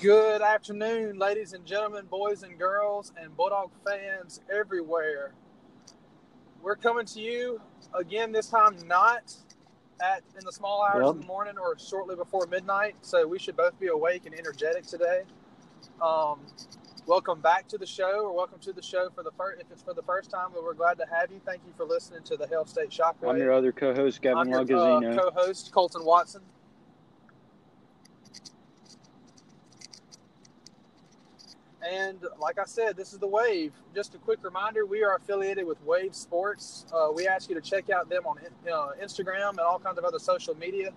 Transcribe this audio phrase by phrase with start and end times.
[0.00, 5.34] Good afternoon, ladies and gentlemen, boys and girls, and Bulldog fans everywhere.
[6.62, 7.60] We're coming to you
[7.92, 9.34] again this time not
[10.00, 11.06] at in the small hours Yep.
[11.06, 14.86] of the morning or shortly before midnight, so we should both be awake and energetic
[14.86, 15.24] today.
[16.00, 16.46] Um,
[17.04, 19.60] welcome back to the show, or welcome to the show for the first.
[19.60, 21.42] If it's for the first time, but we're glad to have you.
[21.44, 23.28] Thank you for listening to the Hail State Shockwave.
[23.32, 26.40] I'm your other co-host, Gavin I'm your uh, co-host Colton Watson.
[31.90, 33.72] And like I said, this is the Wave.
[33.94, 36.86] Just a quick reminder: we are affiliated with Wave Sports.
[36.94, 40.04] Uh, we ask you to check out them on uh, Instagram and all kinds of
[40.04, 40.90] other social media.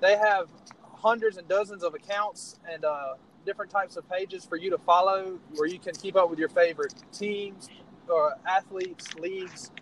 [0.00, 0.48] They have
[0.94, 3.14] hundreds and dozens of accounts and uh,
[3.44, 6.50] different types of pages for you to follow, where you can keep up with your
[6.50, 7.68] favorite teams,
[8.08, 9.72] or athletes, leagues,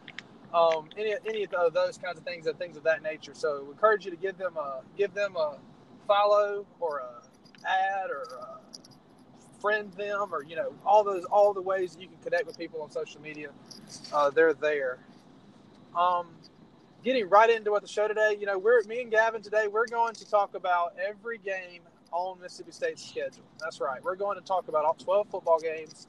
[0.54, 3.34] um, any any of those kinds of things and things of that nature.
[3.34, 5.58] So, we encourage you to give them a give them a
[6.06, 8.65] follow or a ad or a
[9.60, 12.58] friend them or you know all those all the ways that you can connect with
[12.58, 13.50] people on social media.
[14.12, 14.98] Uh, they're there.
[15.96, 16.28] Um,
[17.02, 19.68] getting right into what the show today, you know, we're me and Gavin today.
[19.68, 23.44] We're going to talk about every game on Mississippi State's schedule.
[23.60, 24.02] That's right.
[24.02, 26.08] We're going to talk about all 12 football games.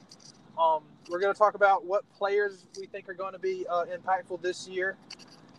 [0.58, 3.84] Um, we're going to talk about what players we think are going to be uh,
[3.84, 4.96] impactful this year,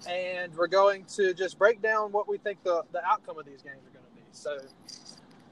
[0.07, 3.61] and we're going to just break down what we think the, the outcome of these
[3.61, 4.21] games are going to be.
[4.31, 4.57] So,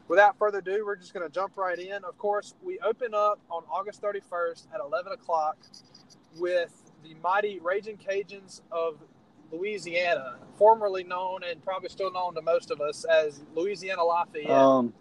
[0.07, 2.03] without further ado, we're just going to jump right in.
[2.03, 5.57] Of course, we open up on August 31st at 11 o'clock
[6.37, 8.97] with the mighty Raging Cajuns of
[9.51, 14.49] Louisiana, formerly known and probably still known to most of us as Louisiana Lafayette.
[14.49, 14.93] Um,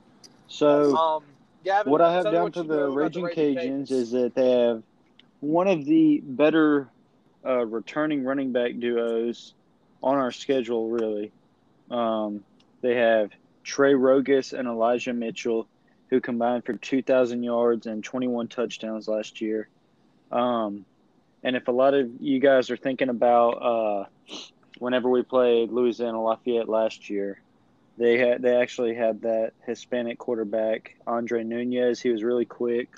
[0.47, 1.25] so Um,
[1.65, 4.83] Gavin, what I have down you the know about Raging Cajuns is that they have
[5.41, 6.89] one of the better
[7.45, 9.55] uh, returning running back duos
[10.03, 10.89] on our schedule.
[10.89, 11.33] Really,
[11.91, 12.45] um,
[12.83, 13.33] they have
[13.67, 15.67] Trey Ragas and Elijah Mitchell,
[16.09, 19.69] who combined for 2,000 yards and 21 touchdowns last year.
[20.31, 20.87] Um,
[21.43, 24.05] and if a lot of you guys are thinking about uh,
[24.79, 27.41] whenever we played Louisiana Lafayette last year,
[27.99, 32.01] they had they actually had that Hispanic quarterback Andre Nunez.
[32.01, 32.89] He was really quick.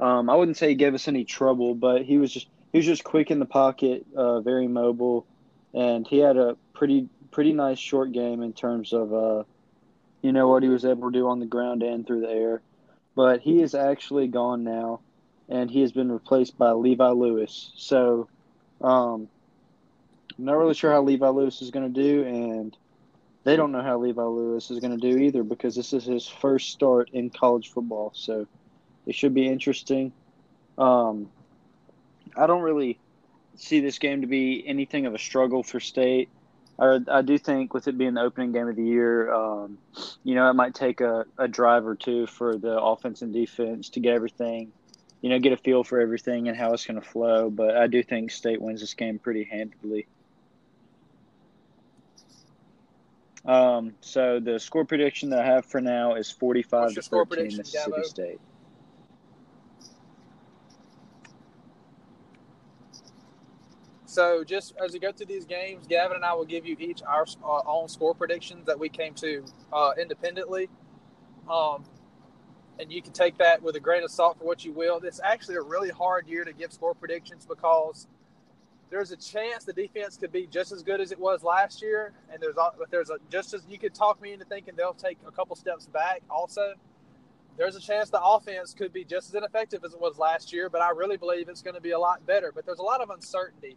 [0.00, 2.86] Um, I wouldn't say he gave us any trouble, but he was just he was
[2.86, 5.26] just quick in the pocket, uh, very mobile,
[5.74, 9.44] and he had a pretty pretty nice short game in terms of uh,
[10.28, 12.60] you know what he was able to do on the ground and through the air.
[13.16, 15.00] But he is actually gone now,
[15.48, 17.72] and he has been replaced by Levi Lewis.
[17.76, 18.28] So,
[18.82, 19.26] um,
[20.38, 22.76] I'm not really sure how Levi Lewis is going to do, and
[23.44, 26.28] they don't know how Levi Lewis is going to do either because this is his
[26.28, 28.12] first start in college football.
[28.14, 28.46] So
[29.06, 30.12] it should be interesting.
[30.76, 31.30] Um,
[32.36, 32.98] I don't really
[33.56, 36.28] see this game to be anything of a struggle for State.
[36.78, 39.78] I, I do think with it being the opening game of the year, um,
[40.22, 43.88] you know, it might take a, a drive or two for the offense and defense
[43.90, 44.72] to get everything,
[45.20, 47.50] you know, get a feel for everything and how it's going to flow.
[47.50, 50.06] But I do think State wins this game pretty handily.
[53.44, 57.02] Um, so the score prediction that I have for now is 45 What's to your
[57.02, 58.02] score 13 Mississippi?
[58.04, 58.40] State.
[64.08, 67.02] So, just as we go through these games, Gavin and I will give you each
[67.06, 70.70] our uh, own score predictions that we came to uh, independently.
[71.48, 71.84] Um,
[72.78, 74.98] and you can take that with a grain of salt for what you will.
[75.04, 78.06] It's actually a really hard year to give score predictions because
[78.88, 82.14] there's a chance the defense could be just as good as it was last year,
[82.32, 82.56] and there's
[82.90, 85.84] there's a just as you could talk me into thinking they'll take a couple steps
[85.84, 86.22] back.
[86.30, 86.72] Also,
[87.58, 90.70] there's a chance the offense could be just as ineffective as it was last year,
[90.70, 92.52] but I really believe it's going to be a lot better.
[92.54, 93.76] But there's a lot of uncertainty.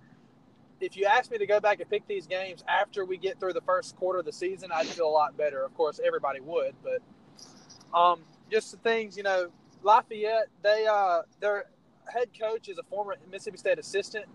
[0.82, 3.54] If you ask me to go back and pick these games after we get through
[3.54, 5.64] the first quarter of the season, I'd feel a lot better.
[5.64, 8.22] Of course, everybody would, but um,
[8.52, 9.50] just the things you know,
[9.84, 11.66] Lafayette, they uh, their
[12.12, 14.26] head coach is a former Mississippi State assistant.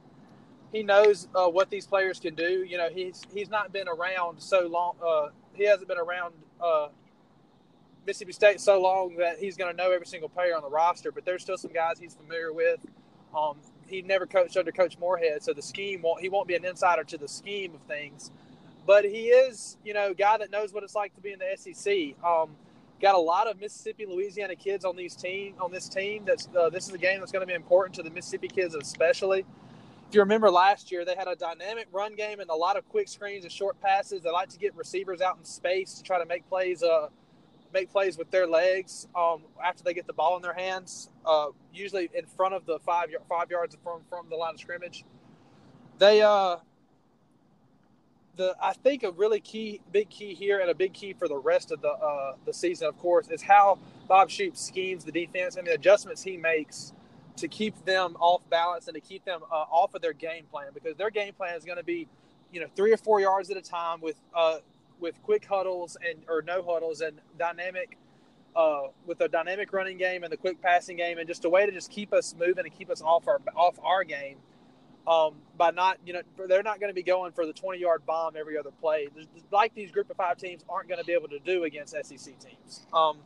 [0.72, 2.64] He knows uh, what these players can do.
[2.64, 4.96] You know, he's he's not been around so long.
[5.04, 6.88] Uh, he hasn't been around uh,
[8.06, 11.10] Mississippi State so long that he's going to know every single player on the roster.
[11.12, 12.80] But there's still some guys he's familiar with.
[13.36, 13.56] Um,
[13.88, 17.04] he never coached under Coach Moorhead, so the scheme won't he won't be an insider
[17.04, 18.30] to the scheme of things.
[18.86, 21.56] But he is, you know, guy that knows what it's like to be in the
[21.56, 22.14] SEC.
[22.24, 22.50] Um,
[23.00, 26.24] got a lot of Mississippi, Louisiana kids on these team on this team.
[26.24, 28.74] That's uh, this is a game that's going to be important to the Mississippi kids,
[28.74, 29.44] especially.
[30.08, 32.88] If you remember last year, they had a dynamic run game and a lot of
[32.88, 34.22] quick screens and short passes.
[34.22, 36.82] They like to get receivers out in space to try to make plays.
[36.82, 37.08] Uh,
[37.72, 41.48] make plays with their legs um, after they get the ball in their hands, uh,
[41.72, 45.04] usually in front of the five five yards from from the line of scrimmage.
[45.98, 46.56] They uh,
[48.36, 51.36] the I think a really key big key here and a big key for the
[51.36, 53.78] rest of the uh, the season, of course, is how
[54.08, 56.92] Bob Shoop schemes the defense and the adjustments he makes
[57.36, 60.68] to keep them off balance and to keep them uh, off of their game plan
[60.72, 62.08] because their game plan is going to be,
[62.50, 64.58] you know, three or four yards at a time with uh,
[65.00, 67.98] with quick huddles and or no huddles and dynamic
[68.56, 71.66] uh, with a dynamic running game and the quick passing game and just a way
[71.66, 74.38] to just keep us moving and keep us off our off our game
[75.06, 78.04] um, by not you know they're not going to be going for the 20 yard
[78.06, 79.08] bomb every other play
[79.52, 82.38] like these group of five teams aren't going to be able to do against SEC
[82.38, 82.86] teams.
[82.92, 83.18] Um,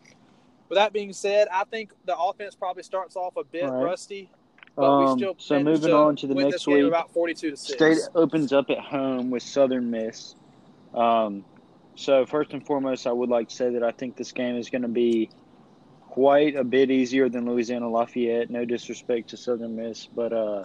[0.68, 3.82] with that being said, I think the offense probably starts off a bit right.
[3.82, 4.30] rusty.
[4.78, 7.74] Um, so moving on to the next week, about 42 to 6.
[7.74, 10.36] State opens up at home with Southern Miss.
[10.94, 11.44] Um,
[12.00, 14.70] so first and foremost, I would like to say that I think this game is
[14.70, 15.30] going to be
[16.08, 18.50] quite a bit easier than Louisiana Lafayette.
[18.50, 20.62] No disrespect to Southern Miss, but uh,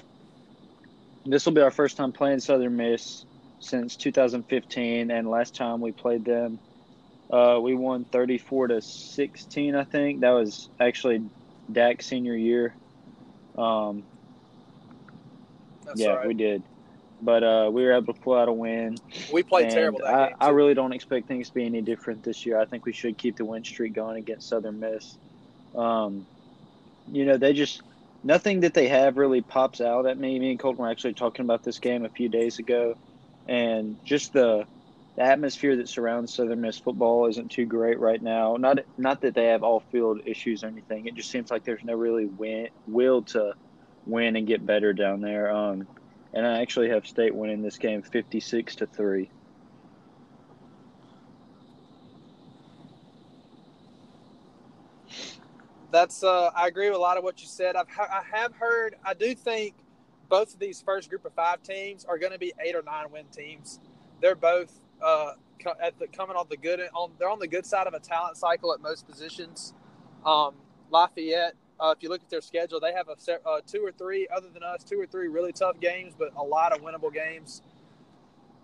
[1.26, 3.26] this will be our first time playing Southern Miss
[3.60, 6.60] since 2015, and last time we played them
[7.30, 10.22] uh, we won 34 to 16, I think.
[10.22, 11.24] That was actually
[11.72, 12.76] Dak's senior year.
[13.58, 14.04] Um,
[15.96, 16.28] yeah, right.
[16.28, 16.62] we did.
[17.26, 18.98] But uh, we were able to pull out a win.
[19.34, 22.60] We played terrible I, I, really don't expect things to be any different this year.
[22.60, 25.18] I think we should keep the win streak going against Southern Miss.
[25.76, 26.28] Um,
[27.12, 27.82] you know, they just
[28.24, 30.38] nothing that they have really pops out at me.
[30.38, 32.96] Me and Colton were actually talking about this game a few days ago,
[33.48, 34.66] and just the
[35.16, 38.56] the atmosphere that surrounds Southern Miss football isn't too great right now.
[38.58, 41.08] Not not that they have all field issues or anything.
[41.08, 43.54] It just seems like there's no really win, will to
[44.06, 45.50] win and get better down there.
[45.52, 45.88] Um,
[46.36, 49.32] and I actually have State winning this game 56 to three.
[55.92, 57.78] That's uh, I agree with a lot of what you said.
[57.78, 58.98] I've I have heard.
[59.06, 59.76] I do think
[60.28, 63.10] both of these first group of five teams are going to be eight or nine
[63.12, 63.80] win teams.
[64.22, 65.34] They're both uh,
[65.82, 68.36] at the, coming on the good on they're on the good side of a talent
[68.36, 69.74] cycle at most positions.
[70.26, 70.56] Um,
[70.92, 74.28] Lafayette, uh, if you look at their schedule, they have a uh, two or three
[74.36, 77.62] other than us, two or three really tough games, but a lot of winnable games.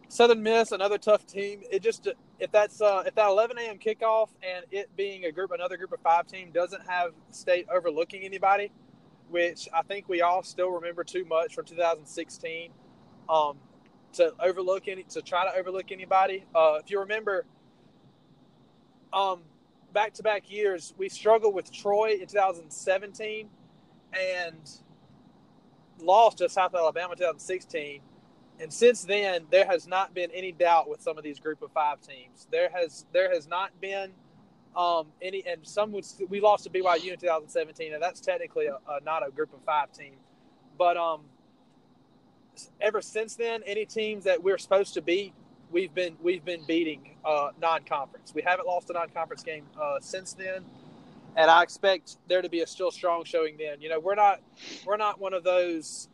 [0.08, 1.62] Southern Miss, another tough team.
[1.72, 2.08] It just
[2.40, 3.78] if that's uh, if that 11 a.m.
[3.78, 8.24] kickoff and it being a group, another group of five team doesn't have state overlooking
[8.24, 8.72] anybody,
[9.30, 12.72] which I think we all still remember too much from 2016.
[13.30, 13.58] Um,
[14.14, 16.44] to overlook any to try to overlook anybody.
[16.54, 17.46] Uh, if you remember,
[19.14, 19.42] um,
[19.94, 23.50] back to back years, we struggled with Troy in 2017
[24.14, 24.70] and
[26.00, 28.02] lost to South Alabama in 2016.
[28.60, 31.72] And since then, there has not been any doubt with some of these group of
[31.72, 32.48] five teams.
[32.52, 34.12] There has there has not been
[34.76, 38.76] um, any, and some would we lost to BYU in 2017, and that's technically a,
[38.88, 40.14] a, not a group of five team.
[40.78, 41.22] But um,
[42.80, 45.34] ever since then, any teams that we're supposed to beat,
[45.72, 48.34] we've been we've been beating uh, non-conference.
[48.34, 50.64] We haven't lost a non-conference game uh, since then,
[51.36, 53.82] and I expect there to be a still strong showing then.
[53.82, 54.42] You know, we're not
[54.86, 56.10] we're not one of those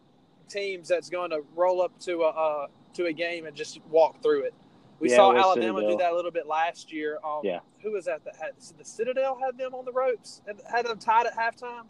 [0.47, 4.21] teams that's going to roll up to a uh, to a game and just walk
[4.21, 4.53] through it.
[4.99, 7.19] We yeah, saw Alabama do that a little bit last year.
[7.23, 7.59] Um, yeah.
[7.83, 10.97] Who was that that had the Citadel had them on the ropes and had them
[10.97, 11.83] tied at halftime?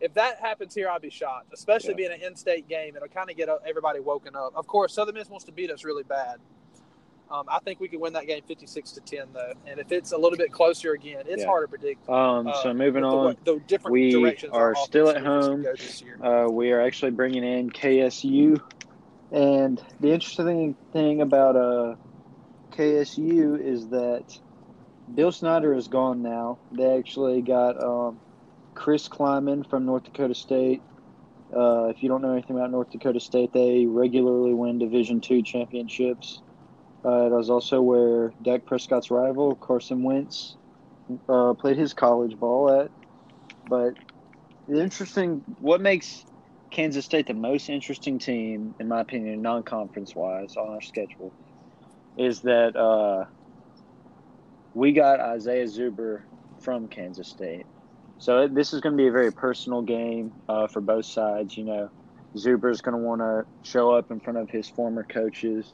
[0.00, 2.08] if that happens here, I'd be shocked, especially yeah.
[2.08, 2.96] being an in-state game.
[2.96, 4.52] It'll kind of get everybody woken up.
[4.56, 6.38] Of course, Southern Miss wants to beat us really bad.
[7.30, 9.52] Um, I think we could win that game 56 to 10, though.
[9.66, 11.46] And if it's a little bit closer again, it's yeah.
[11.46, 12.08] hard to predict.
[12.08, 15.64] Um, uh, so moving on, the, the different we are still at home.
[16.22, 18.60] Uh, we are actually bringing in KSU,
[19.30, 21.94] and the interesting thing about uh,
[22.72, 24.36] KSU is that
[25.14, 26.58] Bill Snyder is gone now.
[26.72, 28.18] They actually got um,
[28.74, 30.82] Chris Klieman from North Dakota State.
[31.56, 35.42] Uh, if you don't know anything about North Dakota State, they regularly win Division two
[35.42, 36.42] championships.
[37.04, 40.56] Uh, it was also where Dak Prescott's rival Carson Wentz
[41.28, 42.90] uh, played his college ball at.
[43.68, 43.94] But
[44.68, 46.24] the interesting, what makes
[46.70, 51.32] Kansas State the most interesting team, in my opinion, non-conference wise on our schedule,
[52.16, 53.24] is that uh,
[54.74, 56.22] we got Isaiah Zuber
[56.60, 57.66] from Kansas State.
[58.18, 61.56] So this is going to be a very personal game uh, for both sides.
[61.56, 61.90] You know,
[62.36, 65.72] Zuber is going to want to show up in front of his former coaches,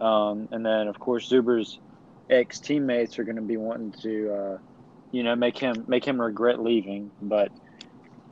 [0.00, 1.78] um, and then of course Zuber's
[2.30, 4.58] ex teammates are going to be wanting to, uh,
[5.12, 7.10] you know, make him make him regret leaving.
[7.22, 7.50] But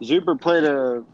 [0.00, 1.04] Zuber played a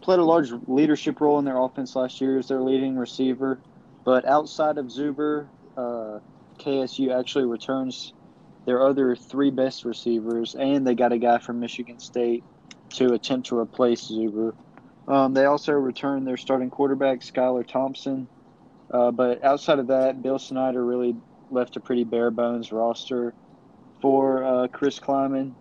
[0.00, 3.58] played a large leadership role in their offense last year as their leading receiver.
[4.04, 5.46] But outside of Zuber,
[5.76, 6.18] uh,
[6.58, 8.12] KSU actually returns
[8.64, 12.44] their other three best receivers, and they got a guy from Michigan State
[12.90, 14.54] to attempt to replace Zuber.
[15.08, 18.28] Um, they also returned their starting quarterback, Skylar Thompson.
[18.92, 21.16] Uh, but outside of that, Bill Snyder really
[21.50, 23.34] left a pretty bare bones roster
[24.00, 25.54] for uh, Chris Klieman.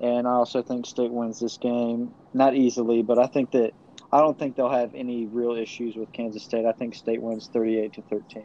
[0.00, 3.72] and I also think State wins this game, not easily, but I think that
[4.12, 6.64] I don't think they'll have any real issues with Kansas State.
[6.64, 8.44] I think State wins 38 to 13.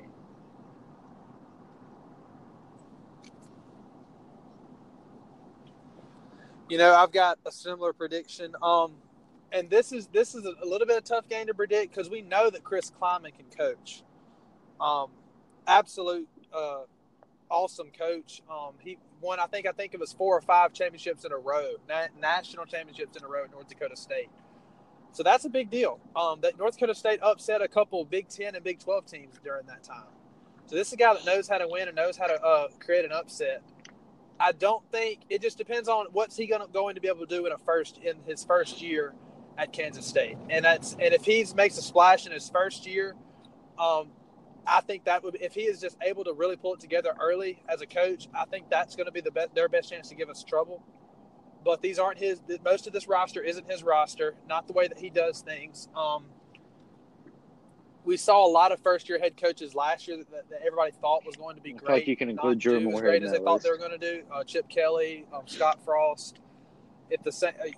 [6.69, 8.55] You know, I've got a similar prediction.
[8.61, 8.93] Um,
[9.51, 12.09] and this is this is a little bit of a tough game to predict because
[12.09, 14.03] we know that Chris Klieman can coach.
[14.81, 15.09] Um,
[15.67, 16.81] absolute uh,
[17.49, 18.41] awesome coach.
[18.49, 21.37] Um, he won, I think, I think it was four or five championships in a
[21.37, 24.29] row, na- national championships in a row at North Dakota State.
[25.11, 25.99] So that's a big deal.
[26.15, 29.67] Um, that North Dakota State upset a couple Big Ten and Big Twelve teams during
[29.67, 30.07] that time.
[30.67, 32.67] So this is a guy that knows how to win and knows how to uh,
[32.79, 33.61] create an upset.
[34.39, 37.35] I don't think it just depends on what's he gonna, going to be able to
[37.35, 39.13] do in a first in his first year
[39.57, 43.15] at Kansas State, and that's and if he makes a splash in his first year,
[43.77, 44.07] um,
[44.67, 47.63] I think that would if he is just able to really pull it together early
[47.67, 50.15] as a coach, I think that's going to be the best their best chance to
[50.15, 50.83] give us trouble.
[51.63, 52.41] But these aren't his.
[52.63, 54.35] Most of this roster isn't his roster.
[54.47, 55.89] Not the way that he does things.
[55.95, 56.25] Um,
[58.03, 61.25] we saw a lot of first year head coaches last year that, that everybody thought
[61.25, 61.93] was going to be great.
[61.93, 63.45] Like you can include Jeremy as great as they list.
[63.45, 64.23] thought they were going to do.
[64.33, 66.39] Uh, Chip Kelly, um, Scott Frost.
[67.09, 67.69] If the same, uh,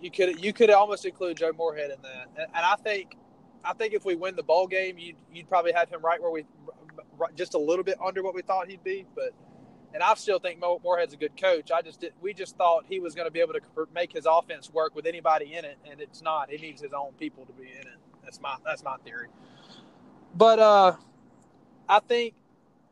[0.00, 3.16] you could you could almost include Joe Moorhead in that, and, and I think
[3.68, 6.30] I think if we win the bowl game, you'd, you'd probably have him right where
[6.30, 6.46] we,
[7.36, 9.04] just a little bit under what we thought he'd be.
[9.14, 9.34] But,
[9.92, 11.70] and I still think Moorhead's a good coach.
[11.70, 13.60] I just did, we just thought he was going to be able to
[13.94, 16.50] make his offense work with anybody in it, and it's not.
[16.50, 17.98] He needs his own people to be in it.
[18.22, 19.28] That's my that's my theory.
[20.34, 20.96] But uh,
[21.88, 22.34] I think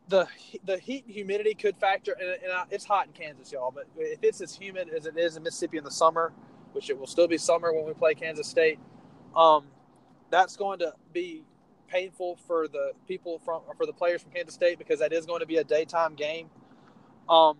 [0.08, 0.26] the
[0.64, 3.70] the heat and humidity could factor, and, and I, it's hot in Kansas, y'all.
[3.70, 6.32] But if it's as humid as it is in Mississippi in the summer,
[6.72, 8.78] which it will still be summer when we play Kansas State,
[9.34, 9.66] um,
[10.30, 11.44] that's going to be
[11.88, 15.40] painful for the people from for the players from Kansas State because that is going
[15.40, 16.48] to be a daytime game.
[17.28, 17.58] Um,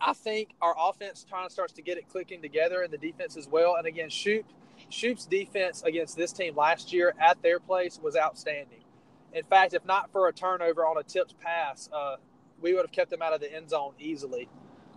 [0.00, 3.36] I think our offense kind of starts to get it clicking together, and the defense
[3.36, 3.76] as well.
[3.76, 4.44] And again, Shoop
[4.90, 8.84] Shoop's defense against this team last year at their place was outstanding.
[9.32, 12.16] In fact, if not for a turnover on a tipped pass, uh,
[12.60, 14.48] we would have kept them out of the end zone easily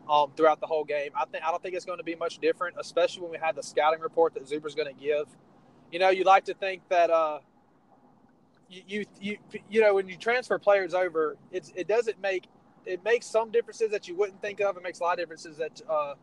[0.09, 1.11] um, throughout the whole game.
[1.15, 3.55] I think I don't think it's going to be much different, especially when we had
[3.55, 5.25] the scouting report that Zuber's going to give
[5.91, 7.39] you know, you like to think that uh,
[8.69, 9.37] you, you you
[9.69, 12.47] you know when you transfer players over, it's it doesn't make
[12.85, 14.77] it makes some differences that you wouldn't think of.
[14.77, 16.15] It makes a lot of differences that uh,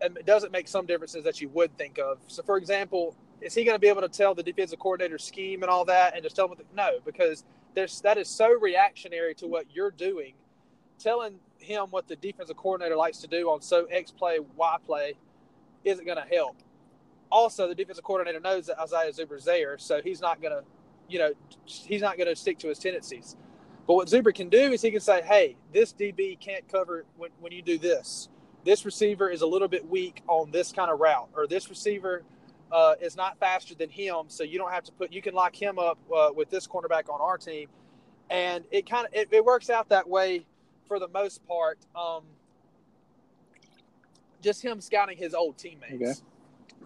[0.00, 2.18] it doesn't make some differences that you would think of.
[2.26, 5.62] So, for example, is he going to be able to tell the defensive coordinator scheme
[5.62, 6.98] and all that, and just tell the, no?
[7.04, 7.44] Because
[7.74, 10.32] there's that is so reactionary to what you're doing.
[10.98, 15.14] Telling him what the defensive coordinator likes to do on so X play, Y play,
[15.84, 16.56] isn't going to help
[17.30, 20.64] also the defensive coordinator knows that Isaiah Zuber's there, so he's not going to,
[21.08, 21.32] you know,
[21.64, 23.36] he's not going to stick to his tendencies.
[23.86, 27.30] But what Zuber can do is he can say, hey, this DB can't cover when,
[27.40, 28.28] when you do this.
[28.64, 32.22] This receiver is a little bit weak on this kind of route, or this receiver
[32.70, 35.60] uh, is not faster than him, so you don't have to put, you can lock
[35.60, 37.68] him up uh, with this cornerback on our team.
[38.28, 40.46] And it kind of, it, it, works out that way
[40.86, 41.78] for the most part.
[41.96, 42.22] Um,
[44.40, 45.94] just him scouting his old teammates.
[45.94, 46.14] Okay.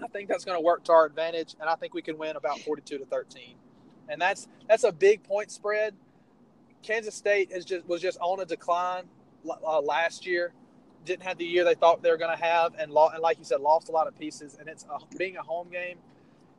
[0.03, 2.37] I think that's going to work to our advantage, and I think we can win
[2.37, 3.55] about 42 to 13.
[4.09, 5.95] And that's that's a big point spread.
[6.83, 9.05] Kansas State is just was just on a decline
[9.49, 10.53] uh, last year.
[11.05, 13.45] Didn't have the year they thought they were going to have, and, and like you
[13.45, 14.57] said, lost a lot of pieces.
[14.59, 15.99] And it's a, being a home game.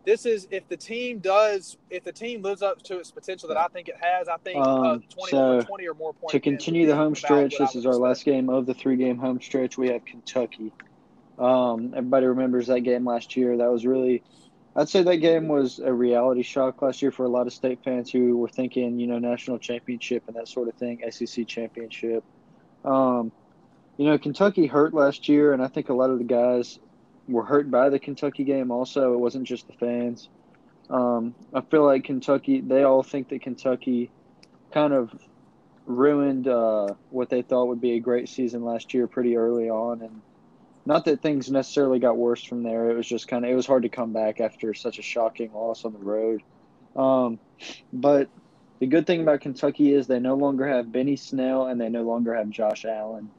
[0.06, 3.58] This is if the team does, if the team lives up to its potential that
[3.58, 4.27] I think it has.
[4.27, 6.32] I think uh, um, uh, 20, so 20 or more points.
[6.32, 9.77] To continue the home stretch, this is our last game of the three-game home stretch.
[9.77, 10.72] We have Kentucky.
[11.38, 13.58] Um, everybody remembers that game last year.
[13.58, 14.24] That was really,
[14.75, 17.80] I'd say that game was a reality shock last year for a lot of state
[17.84, 22.24] fans who were thinking, you know, national championship and that sort of thing, SEC championship.
[22.84, 23.32] Um,
[23.98, 26.80] you know, Kentucky hurt last year, and I think a lot of the guys
[27.27, 29.13] were hurt by the Kentucky game also.
[29.13, 30.30] It wasn't just the fans.
[30.89, 34.12] Um, I feel like Kentucky, they all think that Kentucky
[34.72, 35.12] kind of
[35.86, 40.01] ruined uh, what they thought would be a great season last year pretty early on.
[40.01, 40.22] And
[40.86, 42.92] not that things necessarily got worse from there.
[42.92, 45.51] It was just kind of it was hard to come back after such a shocking
[45.54, 46.42] loss on the road.
[46.96, 47.39] Um,
[47.92, 48.30] but
[48.80, 52.04] the good thing about Kentucky is they no longer have Benny Snell and they no
[52.04, 53.30] longer have Josh Allen.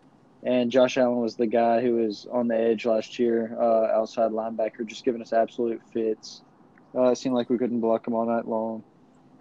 [0.42, 4.30] And Josh Allen was the guy who was on the edge last year, uh, outside
[4.30, 6.42] linebacker, just giving us absolute fits.
[6.94, 8.82] Uh, it seemed like we couldn't block him all night long.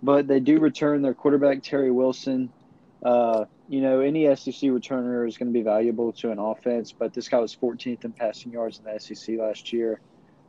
[0.02, 2.50] But they do return their quarterback, Terry Wilson.
[3.06, 7.14] Uh, you know, any SEC returner is going to be valuable to an offense, but
[7.14, 10.02] this guy was 14th in passing yards in the SEC last year.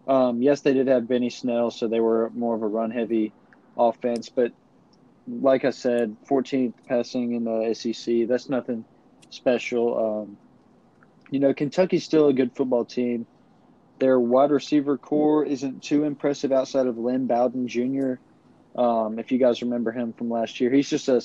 [0.08, 3.34] Um, yes, they did have Benny Snell, so they were more of a run heavy
[3.76, 4.52] offense, but
[5.28, 8.86] like I said, 14th passing in the SEC, that's nothing
[9.28, 10.22] special.
[10.22, 10.38] Um,
[11.30, 13.26] you know, Kentucky's still a good football team.
[13.98, 18.14] Their wide receiver corps isn't too impressive outside of Lynn Bowden Jr.
[18.80, 21.20] Um, if you guys remember him from last year, he's just a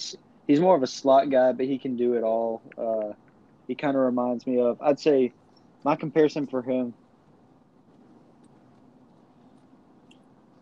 [0.51, 2.61] he's more of a slot guy, but he can do it all.
[2.77, 3.13] Uh,
[3.67, 5.33] he kind of reminds me of I'd say
[5.83, 6.93] my comparison for him.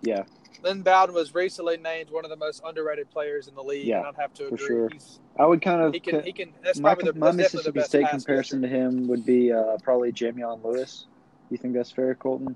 [0.01, 0.23] Yeah,
[0.63, 3.87] Lynn Bowden was recently named one of the most underrated players in the league.
[3.87, 4.67] Yeah, and I'd have to for agree.
[4.67, 4.89] sure.
[4.89, 6.23] He's, I would kind of he can.
[6.23, 6.53] He can.
[6.63, 8.73] That's my, probably the, my definitely the Mississippi State comparison catcher.
[8.73, 11.07] to him would be uh, probably Jamion Lewis.
[11.49, 12.55] You think that's fair, Colton?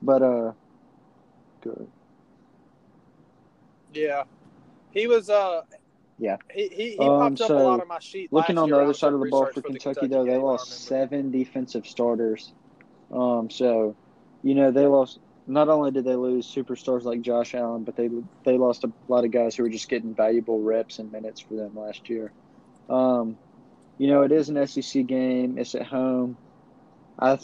[0.00, 0.52] But uh,
[1.60, 1.88] good.
[3.92, 4.24] Yeah,
[4.92, 5.28] he was.
[5.30, 5.62] Uh,
[6.18, 6.36] Yeah.
[6.52, 8.32] He he, he Um, popped up a so, lot on my sheet.
[8.32, 10.86] Looking on the other side of the ball research for the Kentucky, though, they lost
[10.86, 12.52] seven defensive starters.
[13.12, 13.96] Um, so,
[14.42, 15.18] you know, they lost.
[15.46, 18.08] Not only did they lose superstars like Josh Allen, but they
[18.44, 21.54] they lost a lot of guys who were just getting valuable reps and minutes for
[21.54, 22.30] them last year.
[22.88, 23.36] Um,
[23.98, 25.58] you know, it is an SEC game.
[25.58, 26.36] It's at home.
[27.18, 27.38] I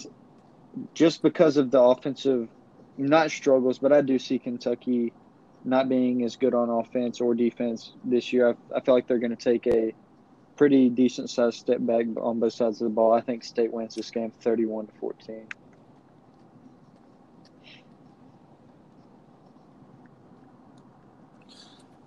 [0.94, 2.48] just because of the offensive,
[2.96, 5.12] not struggles, but I do see Kentucky
[5.64, 8.50] not being as good on offense or defense this year.
[8.50, 9.92] I, I feel like they're going to take a
[10.56, 13.12] pretty decent sized step back on both sides of the ball.
[13.12, 15.46] I think State wins this game 31 to 14.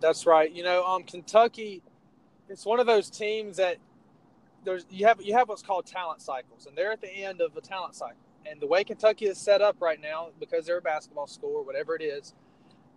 [0.01, 0.51] That's right.
[0.51, 1.83] You know, um, Kentucky,
[2.49, 3.77] it's one of those teams that
[4.63, 7.55] there's you have you have what's called talent cycles, and they're at the end of
[7.55, 8.17] a talent cycle.
[8.45, 11.63] And the way Kentucky is set up right now, because they're a basketball school or
[11.63, 12.33] whatever it is,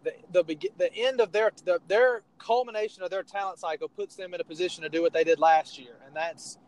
[0.05, 4.35] the the the end of their the, their culmination of their talent cycle puts them
[4.35, 6.59] in a position to do what they did last year, and that's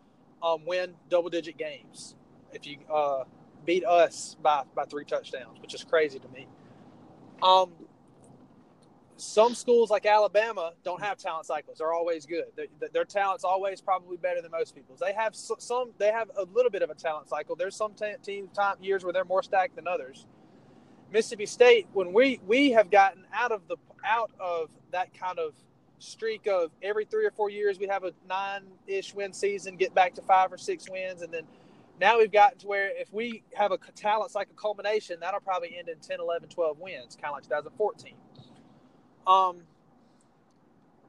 [0.42, 2.14] um, win double digit games.
[2.52, 3.24] If you uh,
[3.64, 6.46] beat us by by three touchdowns, which is crazy to me.
[7.42, 7.72] Um,
[9.18, 11.78] some schools like Alabama don't have talent cycles.
[11.78, 12.44] They're always good.
[12.54, 15.00] Their, their talent's always probably better than most people's.
[15.00, 15.92] They have some.
[15.98, 17.56] They have a little bit of a talent cycle.
[17.56, 20.26] There's some t- team time years where they're more stacked than others.
[21.16, 25.54] Mississippi State, when we we have gotten out of the out of that kind of
[25.98, 30.12] streak of every three or four years we have a nine-ish win season, get back
[30.12, 31.44] to five or six wins, and then
[31.98, 35.88] now we've gotten to where if we have a talent cycle culmination, that'll probably end
[35.88, 38.12] in 10, 11, 12 wins, kind of like 2014.
[39.26, 39.62] Um,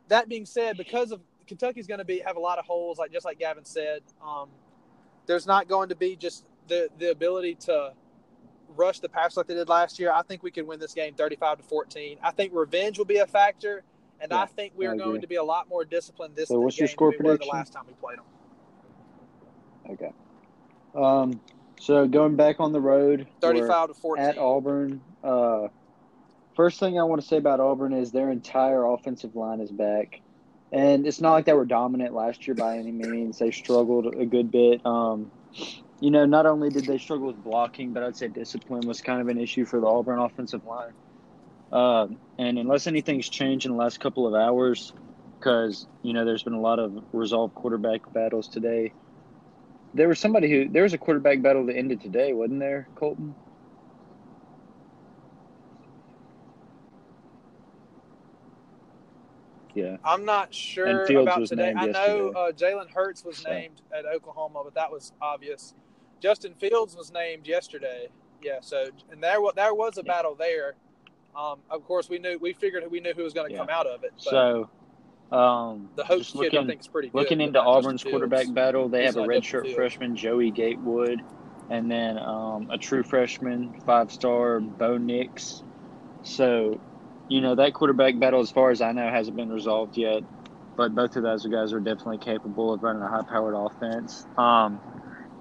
[0.08, 3.12] that being said, because of Kentucky's going to be have a lot of holes, like
[3.12, 4.48] just like Gavin said, um,
[5.26, 7.92] there's not going to be just the the ability to
[8.76, 10.12] rush the pass like they did last year.
[10.12, 12.18] I think we could win this game 35 to 14.
[12.22, 13.84] I think revenge will be a factor,
[14.20, 16.60] and Yeah, I think we are going to be a lot more disciplined this So
[16.60, 17.50] what's your score than we prediction?
[17.52, 18.26] the last time we played them.
[19.90, 20.12] Okay.
[20.96, 21.40] Um,
[21.80, 24.26] so going back on the road, 35 to 14.
[24.26, 25.02] at Auburn.
[25.24, 25.68] Uh,
[26.56, 30.22] first thing I want to say about Auburn is their entire offensive line is back,
[30.72, 33.40] and it's not like they were dominant last year by any means.
[33.40, 34.86] They struggled a good bit.
[34.86, 35.32] Um,
[36.00, 39.22] you know, not only did they struggle with blocking, but I'd say discipline was kind
[39.22, 40.94] of an issue for the Auburn offensive line.
[41.72, 42.08] Uh,
[42.38, 44.94] and unless anything's changed in the last couple of hours,
[45.40, 48.94] because you know there's been a lot of resolved quarterback battles today.
[49.94, 53.36] There was somebody who there was a quarterback battle that ended today, wasn't there, Colton?
[59.78, 59.98] Yeah.
[60.04, 61.72] I'm not sure about today.
[61.78, 63.50] I know uh, Jalen Hurts was So.
[63.52, 65.76] named at Oklahoma, but that was obvious.
[66.20, 68.08] Justin Fields was named yesterday.
[68.42, 70.14] Yeah, so and there there was a Yeah.
[70.14, 70.76] battle there.
[71.36, 73.60] Um, of course, we knew we figured we knew who was going to Yeah.
[73.60, 74.14] come out of it.
[74.18, 74.70] So,
[75.32, 77.18] um, the just kid, I looking think, is pretty good.
[77.18, 78.12] looking into Auburn's Fields.
[78.12, 81.22] quarterback battle, they He's have a redshirt freshman Joey Gatewood,
[81.70, 85.64] and then um, a true freshman five star Bo Nix.
[86.24, 86.80] So,
[87.28, 90.24] you know that quarterback battle, as far as I know, hasn't been resolved yet.
[90.76, 94.28] But both of those guys are definitely capable of running a high powered offense.
[94.38, 94.80] Um,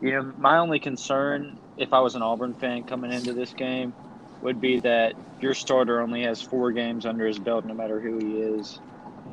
[0.01, 3.95] you know, my only concern, if I was an Auburn fan coming into this game,
[4.43, 8.19] would be that your starter only has four games under his belt, no matter who
[8.19, 8.79] he is.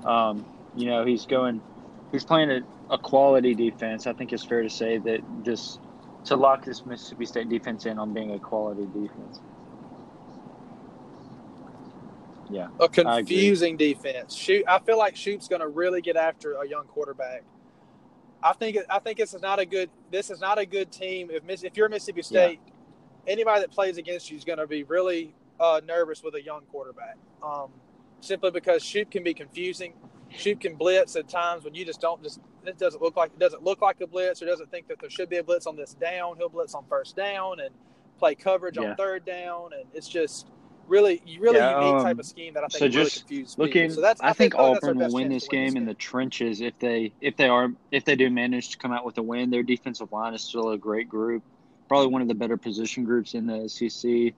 [0.06, 0.46] Um,
[0.76, 1.62] you know, he's going,
[2.12, 4.08] he's playing a, a quality defense.
[4.08, 5.80] I think it's fair to say that this,
[6.26, 9.40] to lock this Mississippi State defense in on being a quality defense.
[12.50, 12.68] Yeah.
[12.80, 14.36] a confusing defense.
[14.36, 17.44] Shoot, I feel like Shoop's going to really get after a young quarterback.
[18.44, 21.30] I think I think this is not a good this is not a good team.
[21.32, 22.60] If Miss, if you're Mississippi State,
[23.28, 26.62] anybody that plays against you is going to be really uh, nervous with a young
[26.72, 27.18] quarterback.
[27.42, 27.70] Um,
[28.20, 29.94] simply because Shoop can be confusing.
[30.30, 33.40] Shoop can blitz at times when you just don't just it doesn't look like it
[33.40, 35.76] doesn't look like a blitz or doesn't think that there should be a blitz on
[35.76, 36.38] this down.
[36.38, 37.70] He'll blitz on first down and
[38.20, 38.92] play coverage Yeah.
[38.92, 40.48] on third down, and it's just
[40.88, 43.74] really, really Yeah, unique um, type of scheme that I think so really just Looking,
[43.90, 43.96] people.
[43.96, 45.94] So that's I, think, feel like that's Auburn will win this win game in the
[45.94, 49.24] trenches if they if they are if they do manage to come out with a
[49.24, 49.50] win.
[49.50, 51.44] Their defensive line is still a great group,
[51.88, 54.34] probably one of the better position groups in the SEC.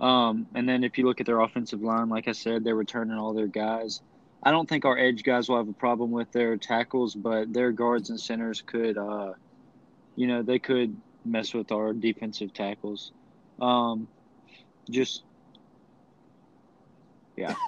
[0.00, 3.18] Um, and then if you look at their offensive line, like I said, they're returning
[3.18, 4.00] all their guys.
[4.42, 7.72] I don't think our edge guys will have a problem with their tackles, but their
[7.72, 9.32] guards and centers could, uh,
[10.14, 13.10] you know, they could mess with our defensive tackles.
[13.60, 14.06] Um,
[14.88, 15.22] just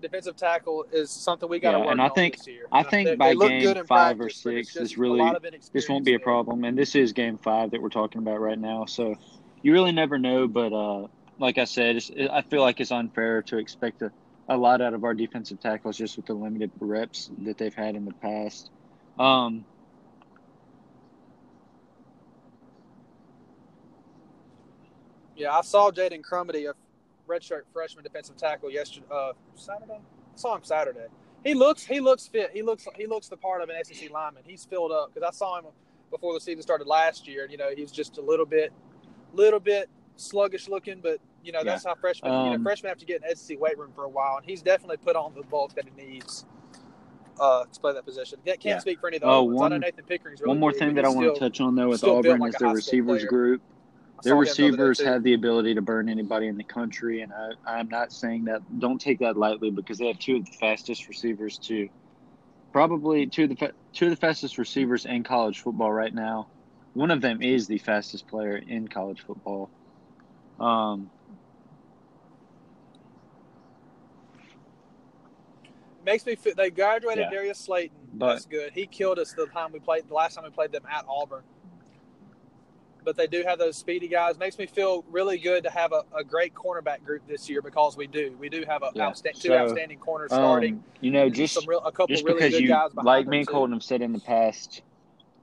[0.00, 2.66] defensive tackle is something we got to Yeah, work and I on think- this year.
[2.72, 5.30] I think they- by they game five or practice, it's six, this really-
[5.72, 6.64] this won't be a problem.
[6.64, 8.86] And this is game five that we're talking about right now.
[8.86, 9.14] So
[9.62, 10.48] you really never know.
[10.48, 11.06] But uh,
[11.38, 14.10] like I said, it's, it, I feel like it's unfair to expect a,
[14.48, 17.94] a lot out of our defensive tackles just with the limited reps that they've had
[17.94, 18.70] in the past.
[19.18, 19.64] Um,
[25.36, 26.74] Yeah, I saw Jaden Crumity, a
[27.30, 29.06] redshirt freshman defensive tackle, yesterday.
[29.10, 29.94] Uh, Saturday.
[29.94, 31.06] I saw him Saturday.
[31.44, 32.50] He looks he looks fit.
[32.52, 34.42] He looks he looks the part of an SEC lineman.
[34.46, 35.66] He's filled up because I saw him
[36.10, 37.44] before the season started last year.
[37.44, 38.72] And, you know, he's just a little bit,
[39.32, 42.30] little bit sluggish looking, but you know that's how freshmen.
[42.32, 44.44] you Um, know, freshmen have to get in SEC weight room for a while, and
[44.44, 46.44] he's definitely put on the bulk that he needs.
[47.38, 48.38] Uh, to play that position.
[48.44, 48.78] Can't Yeah.
[48.80, 49.48] speak for any of the Oh, ones.
[49.48, 51.58] I know one- Nathan Pickering's really one more good, thing that I want to touch
[51.62, 53.28] on though with Auburn like is their receivers player.
[53.30, 53.62] group.
[54.22, 56.64] Their saw him the other day, receivers have the ability to burn anybody in the
[56.64, 58.62] country, and I, I'm not saying that.
[58.80, 61.88] Don't take that lightly because they have two of the fastest receivers too.
[62.72, 66.48] Probably two of the fa- two of the fastest receivers in college football right now.
[66.94, 69.70] One of them is the fastest player in college football.
[70.58, 71.10] Um,
[76.04, 77.30] makes me feel they graduated Yeah.
[77.30, 77.96] Darius Slayton.
[78.12, 78.72] But- That's good.
[78.72, 81.42] He killed us the time we played the last time we played them at Auburn.
[83.04, 84.38] But they do have those speedy guys.
[84.38, 87.96] Makes me feel really good to have a, a great cornerback group this year because
[87.96, 88.36] we do.
[88.38, 89.10] We do have a Yeah.
[89.10, 90.74] outsta- two So, outstanding corners starting.
[90.74, 93.06] um, you know, just some real, a couple just really because good you guys behind
[93.06, 93.48] like me and.
[93.48, 94.82] Colton have said in the past,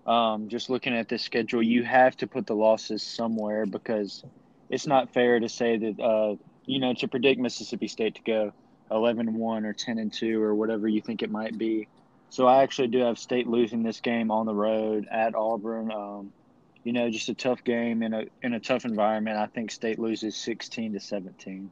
[0.05, 4.23] um, just looking at this schedule, you have to put the losses somewhere because
[4.69, 8.53] it's not fair to say that uh, you know to predict Mississippi State to go
[8.91, 11.87] eleven and one or ten and two or whatever you think it might be.
[12.29, 15.91] So I actually do have State losing this game on the road at Auburn.
[15.91, 16.33] Um,
[16.87, 19.35] you know, just a tough game in a in a tough environment.
[19.35, 21.69] I think State loses sixteen to seventeen.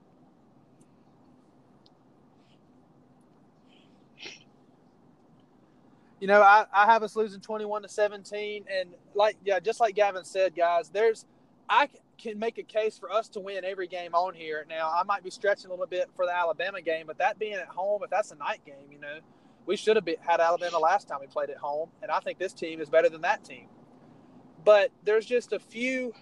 [6.20, 8.66] You know, I, I have us losing 21 to 17.
[8.70, 11.26] And like, yeah, just like Gavin said, guys, there's,
[11.70, 14.66] I can make a case for us to win every game on here.
[14.68, 17.54] Now, I might be stretching a little bit for the Alabama game, but that being
[17.54, 19.20] at home, if that's a night game, you know,
[19.68, 21.90] we should have been, had Alabama last time we played at home.
[22.02, 23.68] And I think this team is better than that team.
[24.66, 26.14] But there's just a few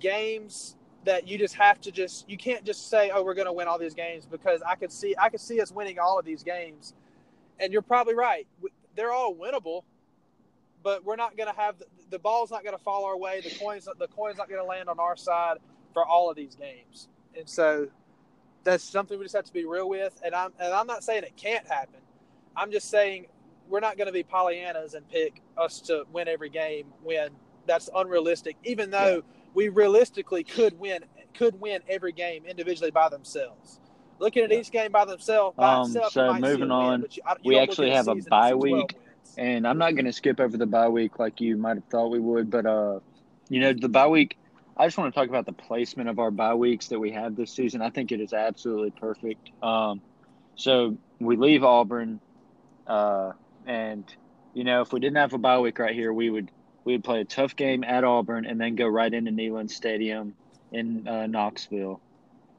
[0.00, 3.52] games that you just have to just, you can't just say, oh, we're going to
[3.52, 6.26] win all these games because I could see, I could see us winning all of
[6.26, 6.94] these games.
[7.60, 8.46] And you're probably right
[8.96, 9.82] they're all winnable,
[10.82, 13.40] but we're not going to have the, the ball's not going to fall our way.
[13.40, 15.58] The coins the coins not going to land on our side
[15.94, 17.88] for all of these games, and so
[18.64, 20.20] that's something we just have to be real with.
[20.24, 22.00] And I'm and I'm not saying it can't happen.
[22.56, 23.26] I'm just saying
[23.68, 27.30] we're not going to be Pollyannas and pick us to win every game when
[27.66, 28.56] that's unrealistic.
[28.64, 29.20] Even though Yeah.
[29.54, 33.80] we realistically could win could win every game individually by themselves.
[34.18, 34.58] Looking at Yeah.
[34.58, 37.16] each game by themselves, by Um, itself, so you might see a moving on, but
[37.16, 38.96] you, you we actually have a bye week.
[39.38, 42.08] And I'm not going to skip over the bye week like you might have thought
[42.08, 42.98] we would, but uh,
[43.48, 44.36] you know, the bye week.
[44.76, 47.36] I just want to talk about the placement of our bye weeks that we have
[47.36, 47.82] this season.
[47.82, 49.50] I think it is absolutely perfect.
[49.62, 50.00] Um,
[50.56, 52.20] so we leave Auburn,
[52.86, 53.32] uh,
[53.66, 54.04] and
[54.54, 56.50] you know, if we didn't have a bye week right here, we would
[56.84, 60.34] we would play a tough game at Auburn and then go right into Neyland Stadium
[60.72, 62.00] in uh, Knoxville,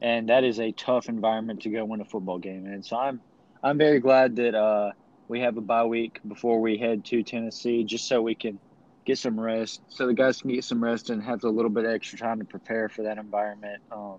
[0.00, 2.66] and that is a tough environment to go win a football game.
[2.66, 3.20] And so I'm
[3.62, 4.54] I'm very glad that.
[4.54, 4.92] Uh,
[5.32, 8.58] we have a bye week before we head to Tennessee, just so we can
[9.06, 11.86] get some rest, so the guys can get some rest and have a little bit
[11.86, 13.82] of extra time to prepare for that environment.
[13.90, 14.18] Um,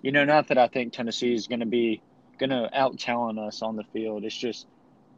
[0.00, 2.00] you know, not that I think Tennessee is going to be
[2.38, 4.24] going to out talent us on the field.
[4.24, 4.66] It's just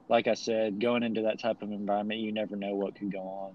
[0.09, 3.21] like I said, going into that type of environment, you never know what could go
[3.21, 3.53] on.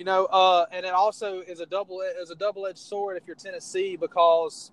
[0.00, 3.26] You know, uh, and it also is a double is a double edged sword if
[3.26, 4.72] you're Tennessee because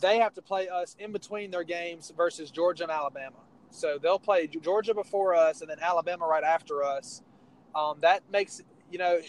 [0.00, 3.36] they have to play us in between their games versus Georgia and Alabama.
[3.70, 7.22] So they'll play Georgia before us and then Alabama right after us.
[7.72, 9.20] Um, that makes you know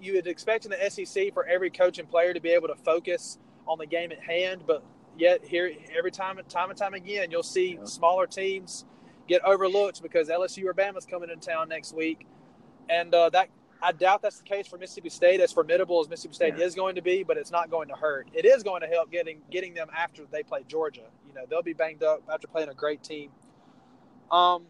[0.00, 2.76] you would expect in the SEC for every coach and player to be able to
[2.76, 4.84] focus on the game at hand, but
[5.16, 7.84] yet here every time time and time again you'll see Yeah.
[7.84, 8.84] smaller teams
[9.26, 12.28] get overlooked because LSU or Bama's coming in town next week
[12.88, 13.48] and uh, that
[13.80, 15.40] I doubt that's the case for Mississippi State.
[15.40, 16.64] As formidable as Mississippi State yeah.
[16.64, 18.28] is going to be, but it's not going to hurt.
[18.32, 21.06] It is going to help getting getting them after they play Georgia.
[21.26, 23.30] You know, they'll be banged up after playing a great team.
[24.30, 24.66] Um,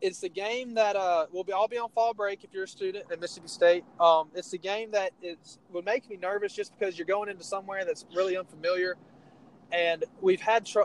[0.00, 1.52] it's the game that uh, will be.
[1.52, 3.84] I'll be on fall break if you're a student at Mississippi State.
[4.00, 7.44] Um, it's the game that is would make me nervous just because you're going into
[7.44, 8.96] somewhere that's really unfamiliar,
[9.70, 10.80] and we've had tr-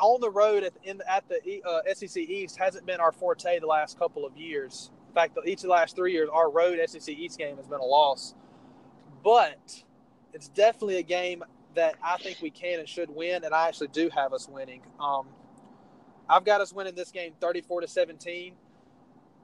[0.00, 3.60] on the road at the, in, at the uh, SEC East hasn't been our forte
[3.60, 4.90] the last couple of years.
[5.16, 7.84] Fact, each of the last three years, our road SEC East game has been a
[7.84, 8.34] loss.
[9.24, 9.82] But
[10.34, 11.42] it's definitely a game
[11.74, 14.82] that I think we can and should win, and I actually do have us winning.
[15.00, 15.26] Um,
[16.28, 18.52] I've got us winning this game 34 to 17.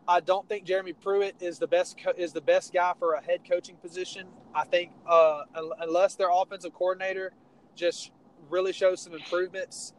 [0.07, 3.23] I don't think Jeremy Pruitt is the best co- is the best guy for a
[3.23, 4.27] head coaching position.
[4.55, 5.45] I think uh,
[5.81, 7.33] unless their offensive coordinator
[7.75, 8.11] just
[8.51, 9.95] really shows some improvements,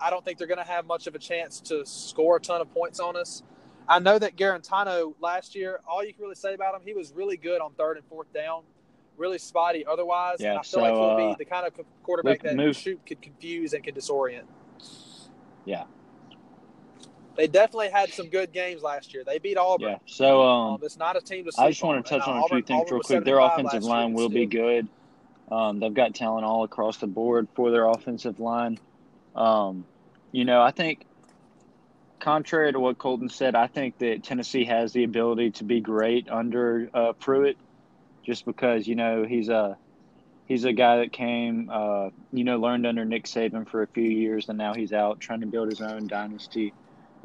[0.00, 2.60] I don't think they're going to have much of a chance to score a ton
[2.60, 3.42] of points on us.
[3.88, 7.12] I know that Guarantano last year, all you can really say about him, he was
[7.12, 8.62] really good on third and fourth down,
[9.16, 10.36] really spotty otherwise.
[10.40, 12.76] Yeah, and I feel so, like he'll be uh, the kind of quarterback that move.
[12.76, 14.44] Shoop could confuse and could disorient.
[15.64, 15.84] Yeah,
[17.36, 19.24] they definitely had some good games last year.
[19.24, 19.90] They beat Auburn.
[19.90, 19.98] Yeah.
[20.06, 21.52] So um, um it's not a team to.
[21.58, 23.24] I just want to touch on, a few things Auburn real quick.
[23.24, 24.88] Their offensive line will be good.
[25.50, 28.78] Um, they've got talent all across the board for their offensive line.
[29.34, 29.84] Um,
[30.30, 31.04] you know, I think,
[32.22, 36.30] contrary to what Colton said, I think that Tennessee has the ability to be great
[36.30, 37.56] under uh, Pruitt,
[38.24, 39.76] just because you know he's a
[40.46, 44.08] he's a guy that came, uh, you know, learned under Nick Saban for a few
[44.08, 46.72] years, and now he's out trying to build his own dynasty.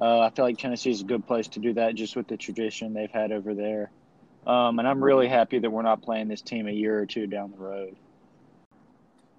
[0.01, 2.37] Uh, I feel like Tennessee is a good place to do that just with the
[2.37, 3.91] tradition they've had over there.
[4.45, 7.27] Um, and I'm really happy that we're not playing this team a year or two
[7.27, 7.95] down the road.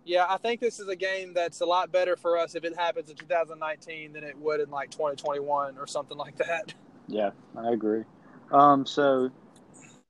[0.09, 2.75] Yeah, I think this is a game that's a lot better for us if it
[2.75, 6.73] happens in 2019 than it would in like 2021 or something like that.
[7.09, 8.05] Yeah, I agree.
[8.51, 9.29] Um, so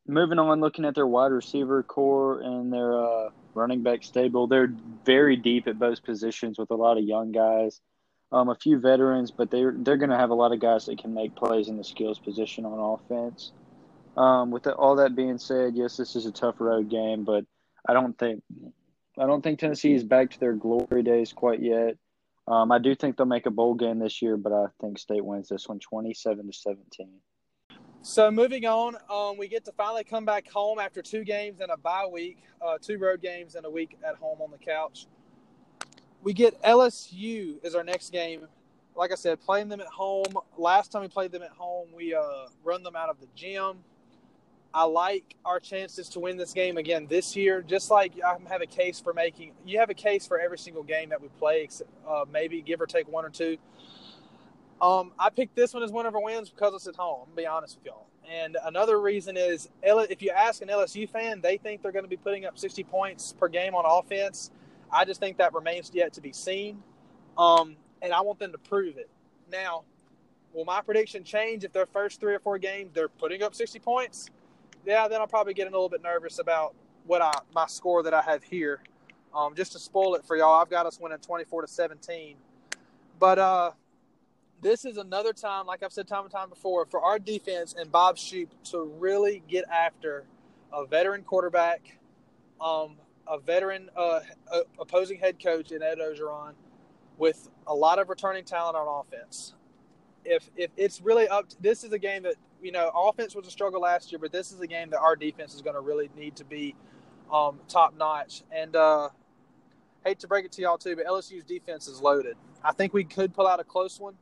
[0.07, 4.73] moving on, looking at their wide receiver corps and their uh, running back stable, they're
[5.05, 7.81] very deep at both positions with a lot of young guys
[8.31, 10.99] um, a few veterans, but they're they're going to have a lot of guys that
[10.99, 13.53] can make plays in the skills position on offense.
[14.17, 17.45] Um, with the, all that being said, yes, this is a tough road game, but
[17.89, 18.43] I don't think
[19.21, 21.97] I don't think Tennessee is back to their glory days quite yet.
[22.47, 25.25] Um, I do think they'll make a bowl game this year, but I think State
[25.25, 27.21] wins this one, twenty-seven to seventeen.
[28.01, 31.71] So moving on, um, we get to finally come back home after two games and
[31.71, 35.07] a bye week, uh, two road games and a week at home on the couch
[36.23, 38.47] we get LSU as our next game.
[38.95, 40.35] Like I said, playing them at home.
[40.57, 43.79] Last time we played them at home, we uh, run them out of the gym.
[44.75, 47.63] I like our chances to win this game again this year.
[47.63, 50.83] Just like I have a case for making, you have a case for every single
[50.83, 51.69] game that we play,
[52.07, 53.57] uh, maybe give or take one or two.
[54.81, 57.27] Um, I picked this one as one of our wins because it's at home.
[57.29, 58.07] I'm be honest with y'all.
[58.31, 62.11] And another reason is if you ask an LSU fan, they think they're going to
[62.11, 64.51] be putting up 60 points per game on offense.
[64.93, 66.83] I just think that remains yet to be seen.
[67.37, 69.09] Um, and I want them to prove it.
[69.51, 69.85] Now,
[70.53, 73.79] will my prediction change if their first three or four games they're putting up 60
[73.79, 74.29] points?
[74.85, 76.75] Yeah, then I'll probably get a little bit nervous about
[77.07, 78.81] what I my score that I have here.
[79.35, 82.37] Um, just to spoil it for y'all, I've got us winning 24 to 17.
[83.19, 83.71] But uh,
[84.63, 87.91] this is another time, like I've said time and time before, for our defense and
[87.93, 90.25] Bob Shoop to really get after
[90.73, 91.99] a veteran quarterback,
[92.61, 94.21] um, a veteran uh,
[94.81, 96.53] opposing head coach in Ed Orgeron
[97.19, 99.55] with a lot of returning talent on offense.
[100.25, 103.47] If if it's really up, to, this is a game that you know offense was
[103.47, 105.81] a struggle last year, but this is a game that our defense is going to
[105.81, 106.75] really need to be
[107.33, 108.43] um, top notch.
[108.51, 109.09] And uh,
[110.05, 112.37] hate to break it to y'all too, but LSU's defense is loaded.
[112.63, 114.15] I think we could pull out a close one,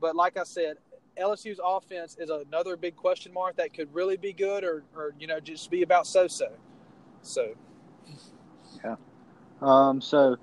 [0.00, 0.76] but like I said,
[1.20, 5.26] LSU's offense is another big question mark that could really be good or, or you
[5.26, 6.48] know just be about so so.
[7.22, 7.54] So
[8.84, 8.96] yeah.
[9.62, 10.36] Um, so,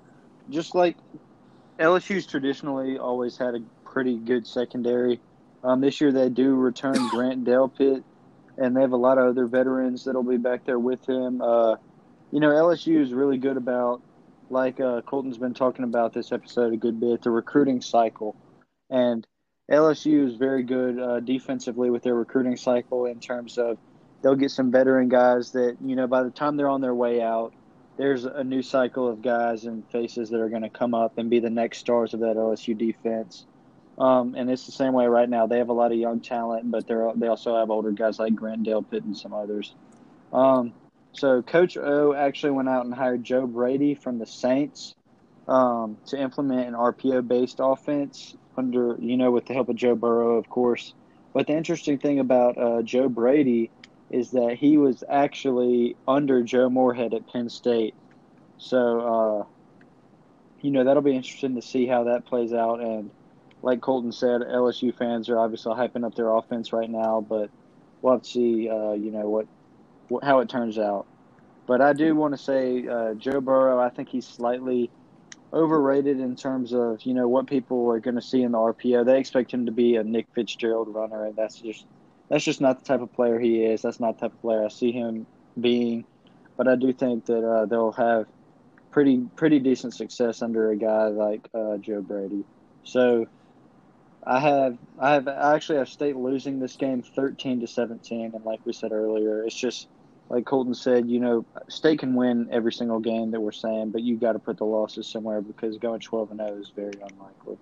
[0.50, 0.96] just like
[1.78, 3.60] LSU's traditionally always had a
[3.94, 5.20] pretty good secondary.
[5.62, 8.02] Um, this year they do return Grant Delpit,
[8.58, 11.40] and they have a lot of other veterans that'll be back there with him.
[11.40, 11.76] Uh,
[12.30, 14.02] you know, LSU is really good about,
[14.50, 18.36] like uh, Colton's been talking about this episode a good bit, the recruiting cycle.
[18.90, 19.26] And
[19.70, 23.78] LSU is very good uh, defensively with their recruiting cycle in terms of
[24.22, 27.22] they'll get some veteran guys that, you know, by the time they're on their way
[27.22, 27.54] out,
[27.96, 31.30] there's a new cycle of guys and faces that are going to come up and
[31.30, 33.46] be the next stars of that LSU defense.
[33.98, 35.46] Um, and it's the same way right now.
[35.46, 38.34] They have a lot of young talent, but they they also have older guys like
[38.34, 39.74] Grant Delpit and some others.
[40.32, 40.72] Um,
[41.12, 44.96] so Coach O actually went out and hired Joe Brady from the Saints
[45.46, 49.94] um, to implement an RPO based offense under you know with the help of Joe
[49.94, 50.92] Burrow, of course.
[51.32, 53.70] But the interesting thing about uh, Joe Brady
[54.10, 57.94] is that he was actually under Joe Moorhead at Penn State.
[58.58, 59.44] So, uh,
[60.62, 62.80] you know, that'll be interesting to see how that plays out.
[62.80, 63.10] And
[63.64, 67.48] like Colton said, LSU fans are obviously hyping up their offense right now, but
[68.02, 69.46] we'll have to see, uh, you know, what,
[70.08, 71.06] what, how it turns out.
[71.66, 74.90] But I do want to say uh, Joe Burrow, I think he's slightly
[75.50, 79.06] overrated in terms of, you know, what people are going to see in the RPO.
[79.06, 81.86] They expect him to be a Nick Fitzgerald runner, and that's just
[82.28, 83.80] that's just not the type of player he is.
[83.80, 85.26] That's not the type of player I see him
[85.58, 86.04] being.
[86.58, 88.26] But I do think that uh, they'll have
[88.90, 92.44] pretty pretty decent success under a guy like uh, Joe Brady.
[92.82, 93.26] So
[94.26, 98.44] I have I have I actually have State losing this game thirteen to seventeen, and
[98.44, 99.88] like we said earlier, it's just
[100.30, 104.02] like Colton said, you know, State can win every single game that we're saying, but
[104.02, 107.58] you got to put the losses somewhere because going twelve and zero is very unlikely.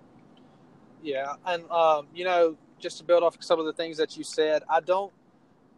[1.01, 4.23] Yeah, and um, you know, just to build off some of the things that you
[4.23, 5.11] said, I don't,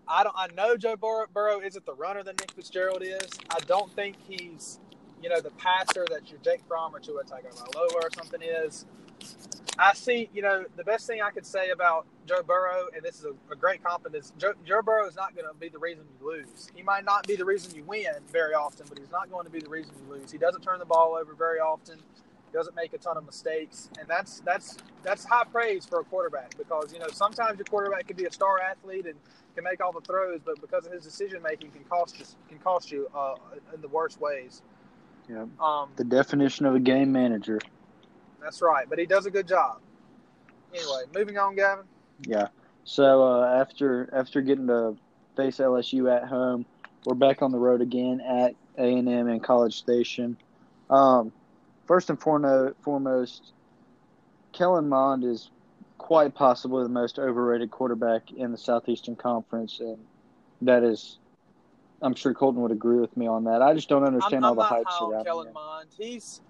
[0.08, 3.28] I don't, I know Joe Burrow, Burrow isn't the runner that Nick Fitzgerald is.
[3.50, 4.80] I don't think he's,
[5.24, 8.86] you know, the passer that your Jake Fromm or Tua Tagovailoa or something is.
[9.78, 13.20] I see, you know, the best thing I could say about Joe Burrow, and this
[13.20, 15.80] is a, a great compliment, is Joe, Joe Burrow is not going to be the
[15.80, 16.70] reason you lose.
[16.76, 19.52] He might not be the reason you win very often, but he's not going to
[19.52, 20.32] be the reason you lose.
[20.32, 22.00] He doesn't turn the ball over very often
[22.56, 26.56] doesn't make a ton of mistakes, and that's that's that's high praise for a quarterback
[26.58, 29.16] because you know sometimes your quarterback can be a star athlete and
[29.56, 32.58] can make all the throws, but because of his decision making, can cost you can
[32.60, 33.36] cost you uh,
[33.74, 34.62] in the worst ways.
[35.30, 35.46] Yeah.
[35.60, 37.60] Um, the definition of a game manager.
[38.46, 39.80] That's right, but he does a good job.
[40.72, 41.86] Anyway, moving on, Gavin.
[42.28, 42.50] Yeah.
[42.84, 44.96] So uh, after after getting to
[45.36, 46.64] face LSU at home,
[47.06, 50.38] we're back on the road again at A and M and College Station.
[50.92, 51.32] Um,
[51.88, 53.54] first and foremost,
[54.54, 55.50] Kellen Mond is
[55.98, 59.98] quite possibly the most overrated quarterback in the Southeastern Conference, and
[60.62, 61.18] that is,
[62.04, 63.64] I'm sure Colton would agree with me on that.
[63.64, 65.54] I just don't understand I'm, all I'm the hype surrounding Kellen him.
[65.54, 65.88] Mond.
[65.98, 66.42] He's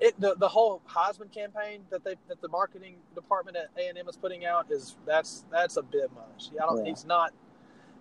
[0.00, 3.98] it the, the whole Heisman campaign that they that the marketing department at A and
[3.98, 6.50] M is putting out is that's that's a bit much.
[6.60, 6.84] I don't.
[6.84, 6.90] Yeah.
[6.90, 7.32] He's not.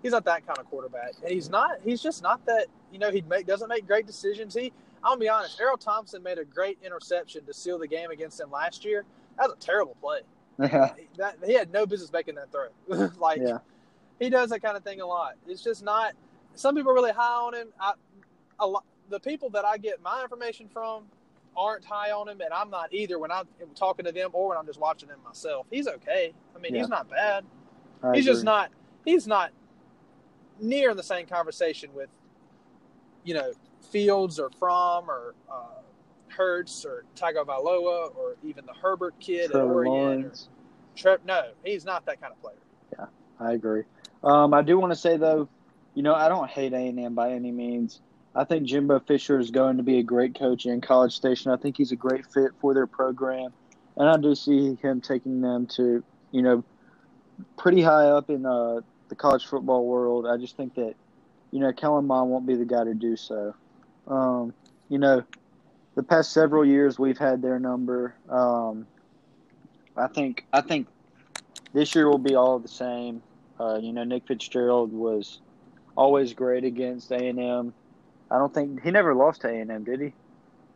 [0.03, 1.79] He's not that kind of quarterback, and he's not.
[1.83, 2.67] He's just not that.
[2.91, 4.53] You know, he make doesn't make great decisions.
[4.53, 4.71] He
[5.03, 5.59] I'll be honest.
[5.59, 9.05] Errol Thompson made a great interception to seal the game against them last year.
[9.37, 10.19] That was a terrible play.
[10.59, 10.93] Yeah.
[10.97, 12.67] He, that, he had no business making that throw.
[13.19, 13.59] like, yeah.
[14.19, 15.35] he does that kind of thing a lot.
[15.47, 16.13] It's just not.
[16.55, 17.67] Some people are really high on him.
[17.79, 17.93] I,
[18.59, 21.03] a lot, the people that I get my information from
[21.57, 24.57] aren't high on him, and I'm not either when I'm talking to them or when
[24.57, 25.65] I'm just watching him myself.
[25.71, 26.33] He's okay.
[26.55, 26.81] I mean, yeah.
[26.81, 27.43] he's not bad.
[28.03, 28.33] I he's agree.
[28.33, 28.69] just not.
[29.03, 29.51] He's not
[30.59, 32.09] near in the same conversation with,
[33.23, 33.51] you know,
[33.91, 35.81] Fields or Fromm or uh,
[36.27, 40.25] Hurts or Tagovailoa or even the Herbert kid Trevor at Oregon.
[40.25, 40.33] Or
[40.95, 42.55] Tre- no, he's not that kind of player.
[42.97, 43.05] Yeah,
[43.39, 43.83] I agree.
[44.23, 45.47] Um, I do want to say though,
[45.93, 48.01] you know, I don't hate A and M by any means.
[48.37, 51.51] I think Jimbo Fisher is going to be a great coach in College Station.
[51.51, 53.51] I think he's a great fit for their program,
[53.95, 56.63] and I do see him taking them to, you know,
[57.57, 60.27] pretty high up in uh, the college football world.
[60.27, 60.93] I just think that,
[61.49, 63.55] you know, Kellen Mond won't be the guy to do so.
[64.07, 64.53] Um,
[64.87, 65.23] you know,
[65.95, 68.13] the past several years we've had their number.
[68.29, 68.85] Um,
[69.95, 70.87] I think I think
[71.73, 73.23] this year will be all the same.
[73.59, 75.41] Uh, you know, Nick Fitzgerald was
[75.95, 77.73] always great against A and M.
[78.29, 80.13] I don't think he never lost to A and M, did he?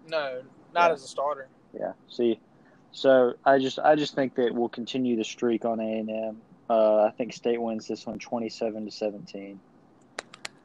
[0.08, 0.42] No,
[0.74, 0.94] not yeah.
[0.94, 1.48] as a starter.
[1.78, 1.94] Yeah.
[2.10, 2.40] See,
[2.92, 6.42] so I just I just think that we'll continue the streak on A and M.
[6.70, 9.60] Uh, I think State wins this one, twenty-seven to seventeen.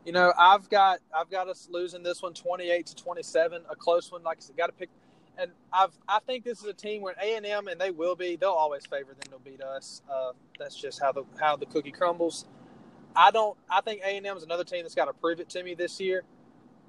[0.06, 4.12] You know, I've got I've got us losing this one 28 to 27, a close
[4.12, 4.22] one.
[4.22, 4.88] Like I said, got to pick.
[5.36, 8.14] And I've I think this is a team where A and M and they will
[8.14, 8.36] be.
[8.36, 10.02] They'll always favor them to beat us.
[10.08, 12.44] Uh, that's just how the how the cookie crumbles.
[13.16, 13.58] I don't.
[13.68, 15.74] I think A and M is another team that's got to prove it to me
[15.74, 16.22] this year.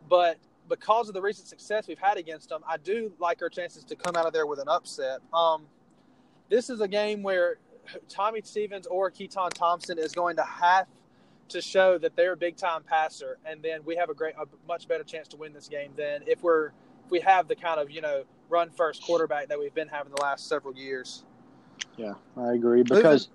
[0.10, 0.38] But
[0.70, 3.96] because of the recent success we've had against them, I do like our chances to
[3.96, 5.20] come out of there with an upset.
[5.34, 5.66] Um,
[6.50, 7.58] this is a game where
[8.10, 10.88] Tommy Stevens or Keytaon Thompson is going to have
[11.50, 14.46] to show that they're a big time passer, and then we have a great, a
[14.68, 16.68] much better chance to win this game than if we're
[17.06, 20.12] if we have the kind of you know run first quarterback that we've been having
[20.14, 21.24] the last several years.
[21.96, 23.30] Yeah, I agree because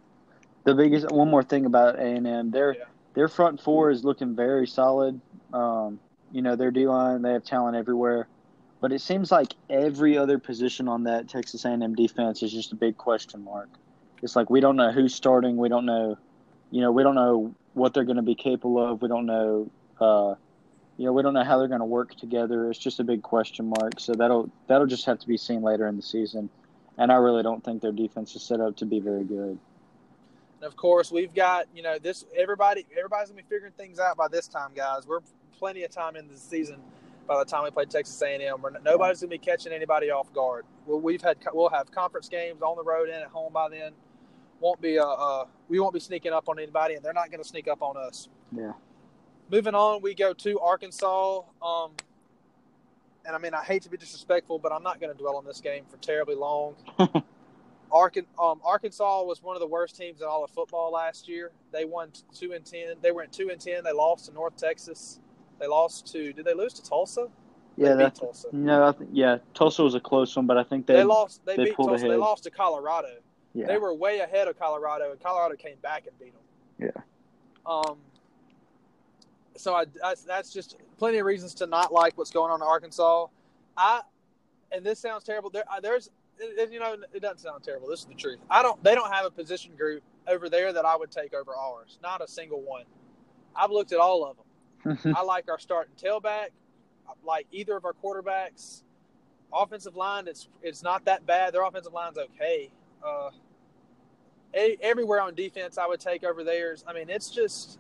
[0.65, 2.85] the biggest one more thing about A and M, their yeah.
[3.15, 5.21] their front four is looking very solid.
[5.53, 5.99] Um,
[6.33, 8.27] you know, their D line, they have talent everywhere.
[8.81, 12.75] But it seems like every other position on that Texas A&M defense is just a
[12.75, 13.69] big question mark.
[14.23, 15.57] It's like we don't know who's starting.
[15.57, 16.19] We don't know,
[16.71, 19.01] you know, we don't know what they're going to be capable of.
[19.03, 19.71] We don't know,
[20.01, 20.35] uh,
[20.97, 22.71] you know, we don't know how they're going to work together.
[22.71, 24.01] It's just a big question mark.
[24.01, 26.49] So that'll that'll just have to be seen later in the season.
[26.99, 29.59] And I really don't think their defense is set up to be very good.
[30.57, 34.17] And of course, we've got you know this everybody everybody's gonna be figuring things out
[34.17, 35.07] by this time, guys.
[35.07, 35.21] We're
[35.63, 36.81] plenty of time in the season.
[37.29, 40.65] By the time we play Texas A&M, we're, nobody's gonna be catching anybody off guard.
[40.87, 43.93] Well, we've had we'll have conference games on the road and at home by then.
[44.59, 47.45] Won't be uh, uh we won't be sneaking up on anybody, and they're not gonna
[47.45, 48.29] sneak up on us.
[48.51, 48.73] Yeah.
[49.53, 51.43] Moving on, we go to Arkansas.
[51.63, 51.93] Um,
[53.25, 55.45] and I mean, I hate to be disrespectful, but I'm not going to dwell on
[55.45, 56.75] this game for terribly long.
[57.93, 61.53] Arkan, um, Arkansas was one of the worst teams in all of football last year.
[61.71, 62.95] They won two and ten.
[63.01, 63.85] They went two and ten.
[63.85, 65.21] They lost to North Texas.
[65.63, 66.33] They lost to.
[66.33, 67.29] Did they lose to Tulsa?
[67.77, 68.49] Yeah, they beat Tulsa.
[68.51, 71.41] No, I think yeah, Tulsa was a close one, but I think they they lost.
[71.47, 71.95] They, they beat Tulsa.
[71.95, 72.11] Ahead.
[72.11, 73.15] They lost to Colorado.
[73.55, 73.69] Yeah.
[73.69, 76.91] They were way ahead of Colorado, and Colorado came back and beat them.
[76.97, 77.03] Yeah.
[77.65, 77.99] Um.
[79.57, 82.67] So I, that's, that's just plenty of reasons to not like what's going on in
[82.67, 83.29] Arkansas.
[83.77, 84.01] I,
[84.73, 85.49] and this sounds terrible.
[85.51, 86.11] There, there's
[86.41, 87.89] you know, it doesn't sound terrible.
[87.89, 88.41] This is the truth.
[88.51, 88.83] I don't.
[88.83, 92.01] They don't have a position group over there that I would take over ours.
[92.03, 92.83] Not a single one.
[93.55, 94.47] I've looked at all of them.
[94.87, 96.49] I like our starting tailback.
[97.09, 98.83] I like either of our quarterbacks.
[99.53, 101.53] Offensive line, it's it's not that bad.
[101.53, 102.71] Their offensive line's okay.
[103.05, 103.31] Uh,
[104.55, 106.85] everywhere on defense, I would take over theirs.
[106.87, 107.79] I mean, it's just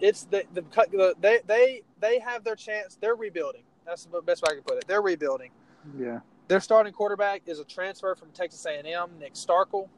[0.00, 2.98] it's the the, the they they they have their chance.
[3.00, 3.62] They're rebuilding.
[3.86, 4.84] That's the best way I can put it.
[4.86, 5.50] They're rebuilding.
[5.98, 6.20] Yeah.
[6.48, 9.88] Their starting quarterback is a transfer from Texas A&M, Nick Starkel,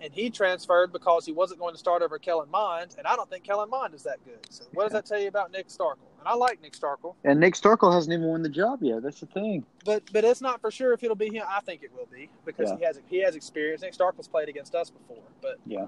[0.00, 3.28] and he transferred because he wasn't going to start over Kellen Mond, and I don't
[3.28, 4.38] think Kellen Mond is that good.
[4.50, 6.08] So what does that tell you about Nick Starkel?
[6.18, 7.14] And I like Nick Starkel.
[7.24, 9.02] And Nick Starkel hasn't even won the job yet.
[9.02, 9.64] That's the thing.
[9.84, 11.44] But but it's not for sure if it'll be him.
[11.48, 12.76] I think it will be because yeah.
[12.76, 13.82] he has he has experience.
[13.82, 15.86] Nick Starkel's played against us before, but yeah.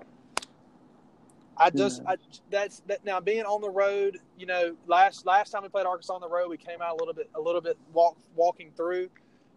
[1.61, 2.17] I just I,
[2.51, 4.19] that's that now being on the road.
[4.39, 6.97] You know, last last time we played Arkansas on the road, we came out a
[6.97, 9.09] little bit a little bit walk, walking through.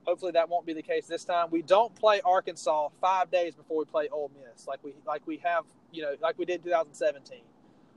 [0.05, 1.47] Hopefully that won't be the case this time.
[1.51, 5.37] We don't play Arkansas five days before we play Ole Miss, like we like we
[5.43, 7.41] have, you know, like we did 2017.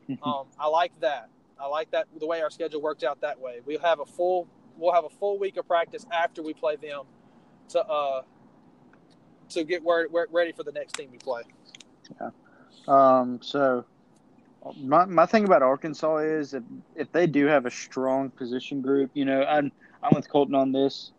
[0.23, 1.29] um, I like that.
[1.59, 3.61] I like that the way our schedule worked out that way.
[3.65, 7.05] We'll have a full we'll have a full week of practice after we play them
[7.71, 8.23] to uh
[9.51, 11.43] to get ready for the next team we play.
[12.21, 12.31] Yeah.
[12.87, 13.41] Um.
[13.43, 13.85] So
[14.81, 16.63] my my thing about Arkansas is if
[16.97, 20.73] if they do have a strong position group, you know, I'm I'm with Colton on
[20.73, 21.13] this.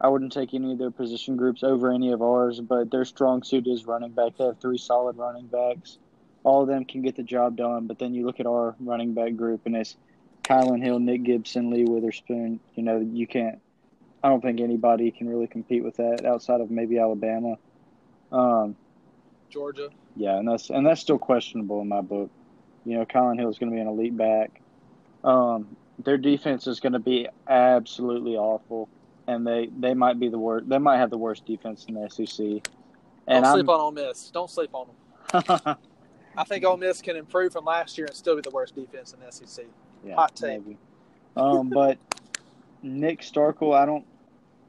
[0.00, 3.42] I wouldn't take any of their position groups over any of ours, but their strong
[3.42, 4.36] suit is running back.
[4.36, 5.98] They have three solid running backs.
[6.44, 9.14] All of them can get the job done, but then you look at our running
[9.14, 9.96] back group and it's
[10.44, 12.60] Kylan Hill, Nick Gibson, Lee Witherspoon.
[12.74, 13.58] You know, you can't.
[14.22, 17.56] I don't think anybody can really compete with that outside of maybe Alabama,
[18.32, 18.76] um,
[19.50, 19.88] Georgia.
[20.14, 22.30] Yeah, and that's and that's still questionable in my book.
[22.84, 24.60] You know, Kylan Hill is going to be an elite back.
[25.24, 28.88] Um, their defense is going to be absolutely awful
[29.26, 30.68] and they they might be the worst.
[30.68, 32.46] They might have the worst defense in the SEC.
[33.28, 34.30] And Don't sleep I'm, on Ole Miss.
[34.30, 35.76] Don't sleep on them.
[36.36, 39.14] I think Ole Miss can improve from last year and still be the worst defense
[39.14, 39.64] in the SEC.
[40.04, 40.62] Yeah, Hot take.
[41.36, 41.98] Um, but
[42.82, 44.04] Nick Starkel, I don't.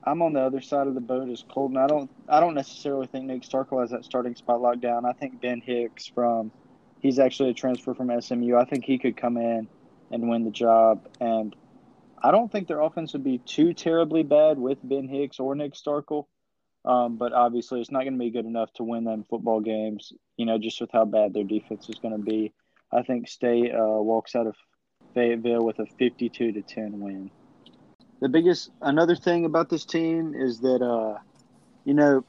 [0.03, 1.78] I'm on the other side of the boat as Colton.
[1.78, 2.10] I don't.
[2.28, 5.05] I don't necessarily think Nick Starkel has that starting spot locked down.
[5.05, 6.51] I think Ben Hicks from,
[6.99, 8.55] he's actually a transfer from SMU.
[8.55, 9.68] I think he could come in
[10.12, 11.08] and win the job.
[11.20, 11.55] And
[12.22, 15.74] I don't think their offense would be too terribly bad with Ben Hicks or Nick
[15.74, 16.26] Starkel.
[16.86, 20.13] Um, but obviously, it's not going to be good enough to win them football games,
[20.38, 22.53] you know, just with how bad their defense is going to be.
[22.93, 24.55] I think State uh, walks out of
[25.13, 27.30] Fayetteville with a 52 to 10 win.
[28.22, 31.20] The biggest, another thing about this team is that, uh,
[31.84, 32.24] you know,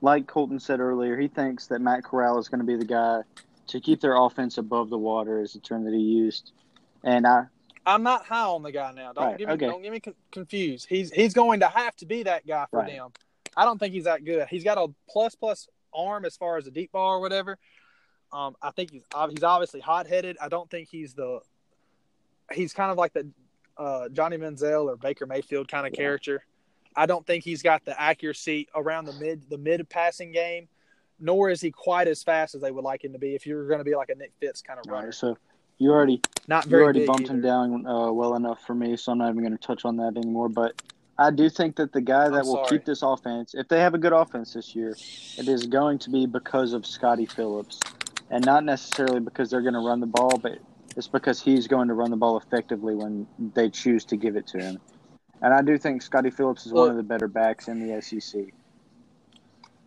[0.00, 3.20] like Colton said earlier, he thinks that Matt Corral is going to be the guy
[3.68, 6.52] to keep their offense above the water, is the term that he used.
[7.04, 7.44] And I,
[7.86, 9.12] I'm not high on the guy now.
[9.12, 9.66] Don't right, get me okay.
[9.66, 10.86] don't get me confused.
[10.88, 12.92] He's he's going to have to be that guy for right.
[12.92, 13.10] them.
[13.56, 14.46] I don't think he's that good.
[14.48, 17.58] He's got a plus plus arm as far as a deep ball or whatever.
[18.32, 20.36] Um, I think he's he's obviously hot headed.
[20.40, 21.40] I don't think he's the
[22.52, 23.28] he's kind of like the
[23.76, 25.98] uh, Johnny Manziel or Baker Mayfield kind of yeah.
[25.98, 26.44] character.
[26.94, 30.68] I don't think he's got the accuracy around the mid the mid passing game,
[31.18, 33.34] nor is he quite as fast as they would like him to be.
[33.34, 35.36] If you're going to be like a Nick Fitz kind of runner, right, so
[35.80, 37.32] you already not very you already bumped either.
[37.32, 39.96] him down uh, well enough for me, so I'm not even going to touch on
[39.96, 40.48] that anymore.
[40.48, 40.80] But
[41.18, 42.68] I do think that the guy that I'm will sorry.
[42.68, 46.10] keep this offense, if they have a good offense this year, it is going to
[46.10, 47.80] be because of Scottie Phillips,
[48.30, 50.58] and not necessarily because they're going to run the ball, but
[50.96, 54.46] it's because he's going to run the ball effectively when they choose to give it
[54.48, 54.78] to him.
[55.40, 58.02] And I do think Scottie Phillips is well, one of the better backs in the
[58.02, 58.42] SEC.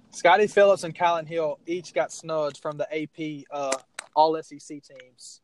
[0.09, 3.77] Scottie Phillips and Kylan Hill each got snubbed from the AP uh,
[4.15, 5.41] All SEC teams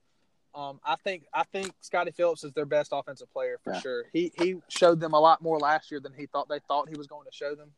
[0.55, 3.79] um, I think I think Scottie Phillips is their best offensive player for yeah.
[3.79, 4.03] sure.
[4.11, 6.97] He he showed them a lot more last year than he thought they thought he
[6.97, 7.71] was going to show them.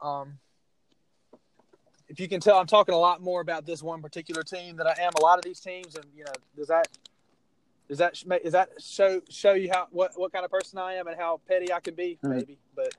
[0.00, 0.38] Um,
[2.08, 4.86] if you can tell, I'm talking a lot more about this one particular team than
[4.86, 5.94] I am a lot of these teams.
[5.94, 6.88] And you know, does that
[7.88, 11.06] does that is that show show you how what what kind of person I am
[11.06, 12.18] and how petty I can be?
[12.24, 12.30] Mhm.
[12.30, 12.92] Maybe, but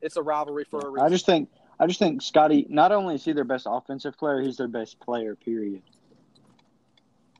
[0.00, 1.06] it's a rivalry for a reason.
[1.06, 2.66] I just think I just think Scottie.
[2.70, 5.34] Not only is he their best offensive player, he's their best player.
[5.34, 5.82] Period.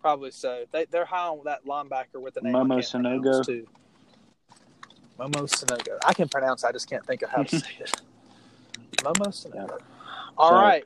[0.01, 0.65] Probably so.
[0.71, 3.23] They they're high on that linebacker with the name Momo can't Sanogo.
[3.23, 3.67] pronounce, too.
[5.19, 5.99] Momo Sanogo.
[6.07, 6.65] I can pronounce.
[6.65, 8.01] I just can't think of how to say it.
[8.99, 9.79] Momo Sanogo.
[10.37, 10.85] All So- right.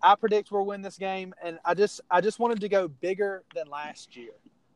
[0.00, 3.42] I predict we'll win this game, and I just I just wanted to go bigger
[3.56, 4.30] than last year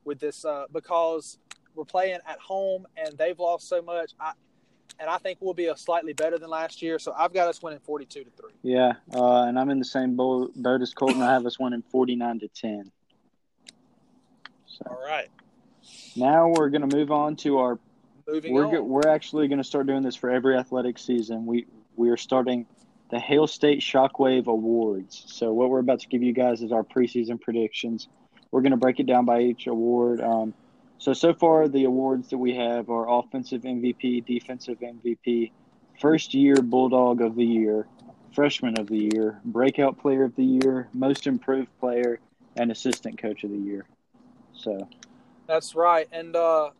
[0.04, 1.38] with this uh, because
[1.76, 4.14] we're playing at home and they've lost so much.
[4.18, 4.32] I
[4.98, 6.98] and I think we'll be a slightly better than last year.
[6.98, 8.50] So I've got us winning forty-two to three.
[8.64, 11.22] Yeah, uh, and I'm in the same boat, boat as Colton.
[11.22, 12.90] I have us winning 49 to 10.
[14.84, 15.28] So All right.
[16.16, 17.78] now we're gonna move on to our
[18.26, 18.88] Moving we're on.
[18.88, 21.44] we're actually going to start doing this for every athletic season.
[21.44, 21.66] We
[21.96, 22.66] we are starting
[23.10, 25.24] the Hail State Shockwave Awards.
[25.26, 28.08] So what we're about to give you guys is our preseason predictions.
[28.50, 30.20] We're going to break it down by each award.
[30.20, 30.54] Um,
[30.98, 35.50] so so far the awards that we have are offensive MVP, defensive MVP,
[36.00, 37.86] first year Bulldog of the year,
[38.32, 42.20] freshman of the year, breakout player of the year, most improved player,
[42.56, 43.84] and assistant coach of the year.
[44.62, 44.88] So
[45.46, 46.08] That's right.
[46.12, 46.70] And uh,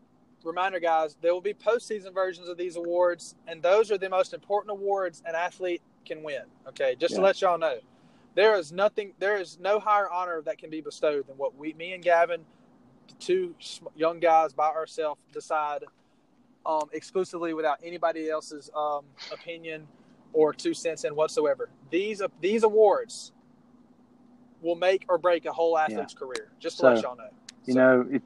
[0.45, 4.35] reminder, guys, there will be postseason versions of these awards, and those are the most
[4.35, 6.43] important awards an athlete can win.
[6.69, 7.79] Okay, just to let y'all know,
[8.35, 11.73] there is nothing, there is no higher honor that can be bestowed than what we,
[11.75, 12.45] me and Gavin,
[13.19, 13.55] two
[13.97, 15.85] young guys by ourselves, decide
[16.65, 19.87] um, exclusively without anybody else's um, opinion
[20.33, 21.69] or two cents in whatsoever.
[21.91, 23.33] These these awards
[24.63, 26.49] will make or break a whole athlete's career.
[26.61, 27.31] Just to So, let y'all know.
[27.67, 28.23] You So- know if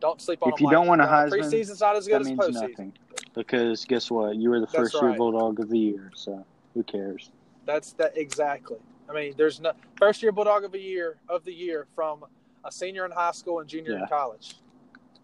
[0.00, 0.88] don't sleep on If you don't lightly.
[0.88, 2.68] want a Heisman, preseason's not as good as means postseason.
[2.70, 2.92] nothing
[3.34, 4.36] because guess what?
[4.36, 5.14] You were the That's first year.
[5.14, 7.30] Bulldog of the year, so who cares?
[7.64, 8.76] That's that exactly.
[9.08, 12.24] I mean, there's no first year Bulldog of the year of the year from
[12.64, 14.02] a senior in high school and junior Yeah.
[14.02, 14.56] in college.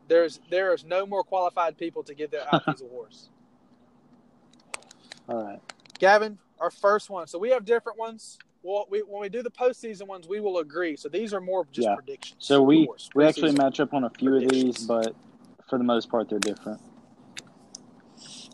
[0.09, 3.29] There's there is no more qualified people to give that out these awards.
[5.29, 5.61] All right.
[5.99, 7.27] Gavin, our first one.
[7.27, 8.39] So we have different ones.
[8.63, 10.97] Well, we, when we do the postseason ones, we will agree.
[10.97, 11.95] So these are more just Yeah.
[11.95, 12.37] predictions.
[12.45, 13.09] So we course.
[13.15, 15.15] we actually match up on a few of these, but
[15.69, 16.81] for the most part, they're different.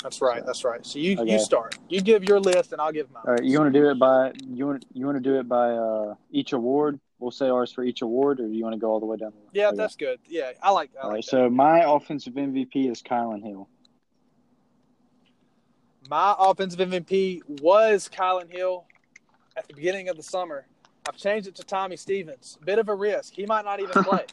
[0.02, 0.46] That's right.
[0.46, 0.86] That's right.
[0.86, 1.32] So you Okay.
[1.32, 1.78] you start.
[1.88, 3.24] You give your list, and I'll give mine.
[3.26, 3.42] All right.
[3.42, 6.14] You want to do it by you want you want to do it by uh,
[6.30, 7.00] each award?
[7.18, 9.16] We'll say ours for each award, or do you want to go all the way
[9.16, 9.32] down?
[9.32, 9.58] The?
[9.58, 10.20] Yeah, that's good.
[10.28, 10.90] Yeah, I like.
[10.96, 11.24] I all like right.
[11.24, 11.30] that.
[11.30, 13.68] So my offensive MVP is Kylan Hill.
[16.08, 18.86] My offensive MVP was Kylan Hill
[19.56, 20.66] at the beginning of the summer.
[21.08, 22.58] I've changed it to Tommy Stevens.
[22.64, 23.34] Bit of a risk.
[23.34, 24.24] He might not even play.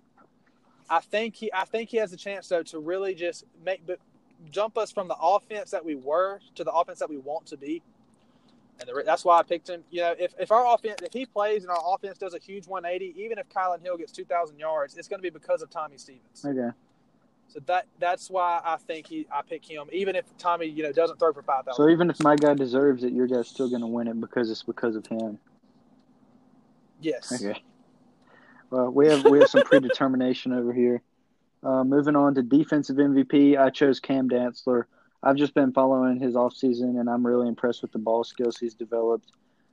[0.89, 3.99] I think he I think he has a chance though to really just make but
[4.51, 7.57] jump us from the offense that we were to the offense that we want to
[7.57, 7.81] be.
[8.79, 9.83] And the, that's why I picked him.
[9.91, 12.67] You know, if, if our offense if he plays and our offense does a huge
[12.67, 15.97] 180, even if Kylan Hill gets 2,000 yards, it's going to be because of Tommy
[15.97, 16.43] Stevens.
[16.43, 16.69] Okay.
[17.47, 20.91] So that that's why I think he I pick him, even if Tommy you know
[20.91, 21.75] doesn't throw for 5,000.
[21.75, 24.49] So even if my guy deserves it, your guy's still going to win it because
[24.49, 25.37] it's because of him.
[26.99, 27.31] yes.
[27.31, 27.61] Okay.
[28.71, 31.03] Well, we have we have some predetermination over here.
[31.63, 34.85] Uh, moving on to defensive MVP, I chose Cam Dantzler.
[35.21, 38.73] I've just been following his offseason, and I'm really impressed with the ball skills he's
[38.73, 39.31] developed.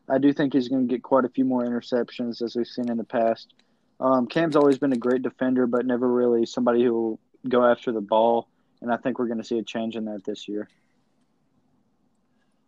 [0.08, 2.90] I do think he's going to get quite a few more interceptions as we've seen
[2.90, 3.54] in the past.
[3.98, 7.93] Um, Cam's always been a great defender, but never really somebody who will go after
[7.93, 8.49] the ball,
[8.80, 10.68] and I think we're going to see a change in that this year.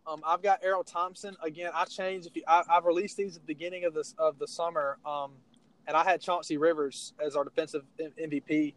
[0.05, 1.71] Um, I've got Errol Thompson again.
[1.73, 2.27] I changed.
[2.27, 5.31] If you, I, I've released these at the beginning of this of the summer, um,
[5.87, 8.73] and I had Chauncey Rivers as our defensive MVP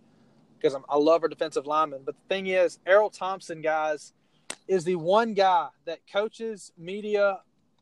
[0.58, 2.02] because I love our defensive lineman.
[2.04, 4.12] But the thing is, Errol Thompson, guys,
[4.68, 7.40] is the one guy that coaches, media,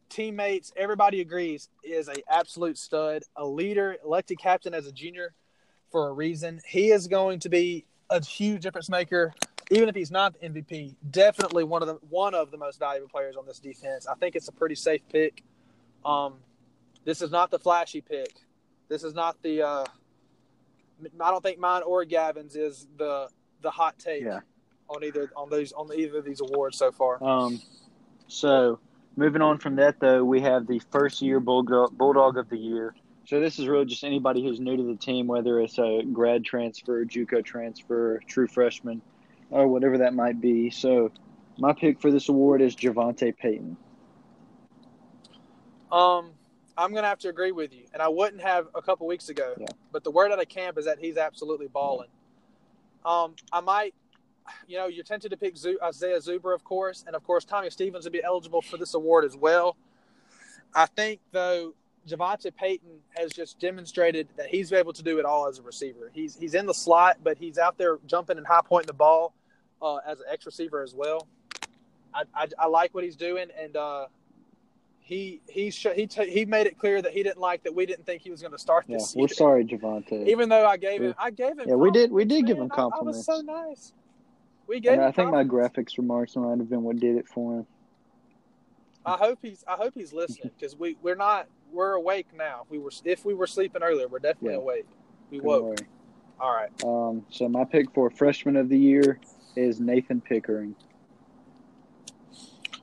[0.09, 5.35] teammates, everybody agrees is a absolute stud, a leader, elected captain as a junior
[5.91, 6.61] for a reason.
[6.67, 9.33] He is going to be a huge difference maker
[9.71, 13.09] even if he's not the MVP, definitely one of the one of the most valuable
[13.09, 14.07] players on this defense.
[14.07, 15.43] I think it's a pretty safe pick.
[16.05, 16.35] Um,
[17.05, 18.35] this is not the flashy pick.
[18.89, 19.63] This is not the.
[19.63, 19.85] Uh,
[21.21, 23.29] I don't think mine or Gavin's is the
[23.63, 24.41] the hot take Yeah.
[24.89, 27.23] on either on these on either of these awards so far.
[27.25, 27.61] Um,
[28.29, 28.79] so
[29.17, 32.95] moving on from that, though, we have the first year Bulldog, Bulldog of the year.
[33.27, 36.45] So this is really just anybody who's new to the team, whether it's a grad
[36.45, 39.01] transfer, JUCO transfer, true freshman,
[39.51, 40.71] or whatever that might be.
[40.71, 41.11] So
[41.57, 43.77] my pick for this award is Javante Payton.
[45.91, 46.33] Um,
[46.77, 49.55] I'm gonna have to agree with you, and I wouldn't have a couple weeks ago.
[49.59, 49.67] Yeah.
[49.93, 52.09] But the word out of camp is that he's absolutely balling.
[53.07, 53.95] Um, I might,
[54.67, 58.05] you know, you're tempted to pick Isaiah Zuber, of course, and of course Tommy Stevens
[58.05, 59.77] would be eligible for this award as well.
[60.75, 61.75] I think though
[62.09, 66.11] Javonte Payton has just demonstrated that he's able to do it all as a receiver.
[66.13, 69.33] He's he's in the slot, but he's out there jumping and high pointing the ball
[69.81, 71.27] uh, as an X receiver as well.
[72.13, 74.07] I, I, I, like what he's doing, and uh,
[75.01, 77.87] he he sh- he t- he made it clear that he didn't like that we
[77.87, 79.15] didn't think he was going to start yeah, this.
[79.17, 80.29] We're sorry, Javonte.
[80.29, 81.69] Even though I gave him, I gave him.
[81.69, 82.13] Yeah, we did.
[82.13, 83.29] We did give him compliments.
[83.29, 83.93] I, I was so nice.
[84.67, 84.99] We gave.
[84.99, 87.67] I, I think my graphics remarks might have been what did it for him.
[89.07, 89.65] I hope he's.
[89.69, 91.47] I hope he's listening because we we're not.
[91.73, 92.63] We're awake now.
[92.65, 94.61] If we were if we were sleeping earlier, we're definitely yeah.
[94.61, 94.87] awake.
[95.31, 95.65] We Good woke.
[95.65, 95.77] Worry.
[96.41, 96.85] All right.
[96.85, 97.25] Um.
[97.31, 99.21] So my pick for freshman of the year
[99.57, 100.75] is Nathan Pickering.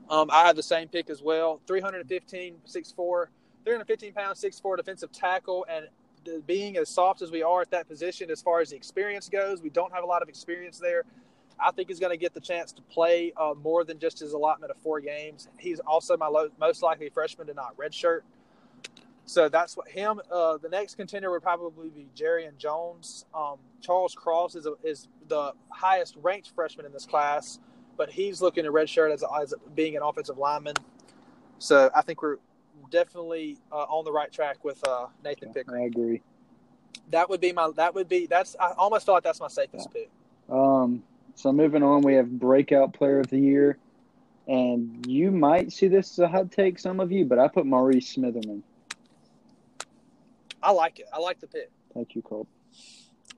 [0.10, 1.62] Um, I have the same pick as well.
[1.68, 3.26] 315, 6'4",
[3.64, 5.88] 315 pounds, 6'4", defensive tackle, and
[6.46, 9.62] being as soft as we are at that position as far as the experience goes,
[9.62, 11.06] we don't have a lot of experience there.
[11.64, 14.34] I think he's going to get the chance to play uh, more than just his
[14.34, 15.48] allotment of four games.
[15.58, 18.22] He's also my lo- most likely freshman to not redshirt.
[19.26, 20.20] So that's what him.
[20.32, 23.26] Uh, the next contender would probably be Jerry and Jones.
[23.34, 27.60] Um, Charles Cross is a, is the highest ranked freshman in this class
[28.02, 30.76] but he's looking to redshirt as, as being an offensive lineman.
[31.60, 32.38] So I think we're
[32.90, 35.84] definitely uh, on the right track with uh, Nathan Pickering.
[35.84, 36.24] I agree.
[37.12, 37.70] That would be my.
[37.76, 38.26] That would be.
[38.26, 38.56] That's.
[38.60, 40.02] I almost feel like that's my safest yeah.
[40.02, 40.10] pick.
[40.50, 41.04] Um.
[41.42, 43.80] So moving on, we have breakout player of the year,
[44.48, 47.66] and you might see this as a hot take, some of you, but I put
[47.66, 48.62] Maurice Smitherman.
[50.62, 51.08] I like it.
[51.12, 51.72] I like the pick.
[51.96, 52.48] Thank you, Colt.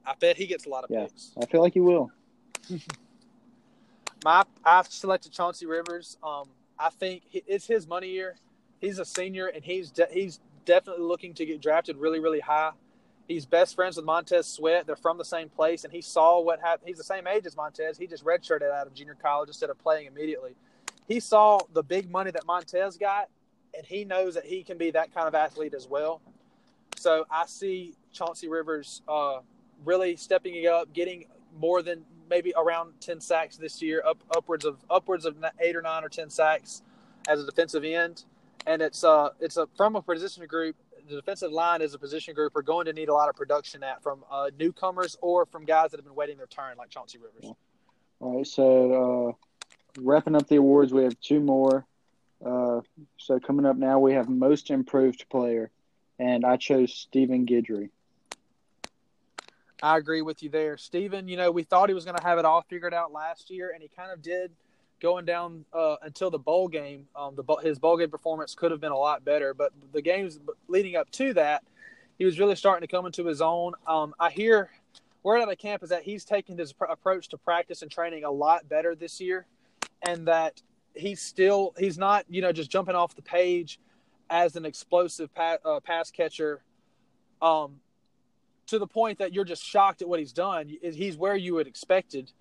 [0.05, 1.31] I bet he gets a lot of yeah, picks.
[1.41, 2.11] I feel like he will.
[4.25, 6.17] my I've selected Chauncey Rivers.
[6.21, 8.35] Um, I think it's his money year.
[8.81, 12.71] He's a senior, and he's de- he's definitely looking to get drafted really, really high.
[13.27, 14.85] He's best friends with Montez Sweat.
[14.85, 16.89] They're from the same place, and he saw what happened.
[16.89, 17.97] He's the same age as Montez.
[17.97, 20.55] He just redshirted out of junior college instead of playing immediately.
[21.07, 23.29] He saw the big money that Montez got,
[23.75, 26.21] and he knows that he can be that kind of athlete as well.
[26.97, 29.39] So I see Chauncey Rivers uh,
[29.85, 31.25] really stepping up, getting
[31.59, 35.81] more than maybe around 10 sacks this year, up upwards of upwards of eight or
[35.81, 36.81] nine or 10 sacks
[37.27, 38.25] as a defensive end.
[38.65, 40.75] And it's uh it's a from a position group.
[41.09, 43.83] The defensive line is a position group we're going to need a lot of production
[43.83, 47.17] at from uh, newcomers or from guys that have been waiting their turn, like Chauncey
[47.17, 47.55] Rivers.
[48.19, 49.35] All right, so
[49.97, 51.85] uh, wrapping up the awards, we have two more.
[52.45, 52.81] Uh,
[53.17, 55.71] so coming up now, we have most improved player,
[56.19, 57.89] and I chose Stephen Guidry.
[59.81, 60.77] I agree with you there.
[60.77, 61.27] Stephen.
[61.27, 63.71] you know, we thought he was going to have it all figured out last year,
[63.73, 64.51] and he kind of did
[65.01, 67.07] going down uh, until the bowl game.
[67.15, 70.39] Um, the his bowl game performance could have been a lot better, but the games
[70.67, 71.63] leading up to that,
[72.17, 73.73] he was really starting to come into his own.
[73.87, 74.69] Um, I hear
[75.23, 78.23] word out of camp is that he's taking his pr- approach to practice and training
[78.23, 79.45] a lot better this year,
[80.01, 80.61] and that
[80.93, 83.79] he's still he's not you know just jumping off the page
[84.29, 86.61] as an explosive pa- uh, pass catcher.
[87.41, 87.79] Um,
[88.67, 90.71] to the point that you're just shocked at what he's done.
[90.81, 92.31] He's where you would expected,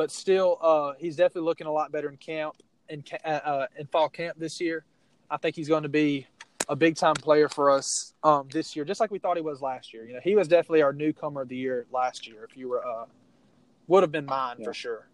[0.00, 2.54] but still, uh, he's definitely looking a lot better in camp
[2.88, 4.86] in uh, uh, in fall camp this year.
[5.30, 6.26] I think he's going to be
[6.70, 9.60] a big time player for us um, this year, just like we thought he was
[9.60, 10.06] last year.
[10.06, 12.48] You know, he was definitely our newcomer of the year last year.
[12.48, 13.04] If you were, uh,
[13.88, 14.64] would have been mine yeah.
[14.64, 15.06] for sure.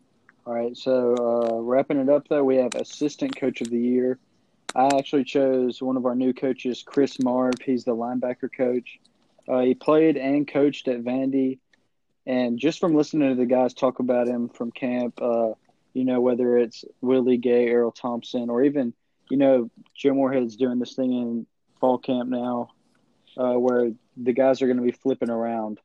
[0.46, 4.20] All right, so uh, wrapping it up though, we have assistant coach of the year.
[4.76, 7.54] I actually chose one of our new coaches, Chris Marve.
[7.60, 9.00] He's the linebacker coach.
[9.48, 11.58] Uh, he played and coached at Vandy,
[12.26, 15.52] and just from listening to the guys talk about him from camp, uh,
[15.94, 18.92] you know whether it's Willie Gay, Errol Thompson, or even
[19.30, 21.46] you know Joe Moorhead's doing this thing in
[21.80, 22.70] fall camp now,
[23.36, 25.78] uh, where the guys are going to be flipping around,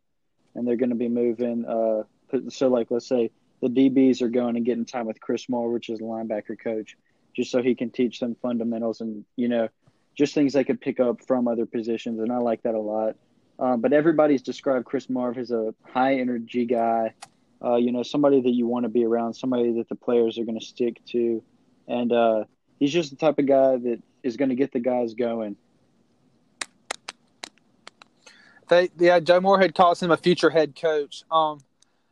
[0.55, 1.65] and they're going to be moving.
[1.65, 2.03] Uh,
[2.49, 3.29] so like let's say
[3.61, 6.97] the DBs are going and getting time with Chris Marve, which is the linebacker coach,
[7.35, 9.69] just so he can teach them fundamentals and you know
[10.17, 13.15] just things they could pick up from other positions, and I like that a lot.
[13.59, 17.13] Um, but everybody's described Chris Marve as a high energy guy,
[17.63, 20.45] uh, you know, somebody that you want to be around, somebody that the players are
[20.45, 21.43] going to stick to.
[21.87, 22.45] And uh,
[22.79, 25.55] he's just the type of guy that is going to get the guys going.
[28.67, 31.23] They, yeah, Joe Moorhead calls him a future head coach.
[31.29, 31.59] Um,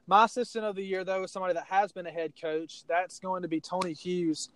[0.06, 2.84] my assistant of the year, though, is somebody that has been a head coach.
[2.88, 4.50] That's going to be Tony Hughes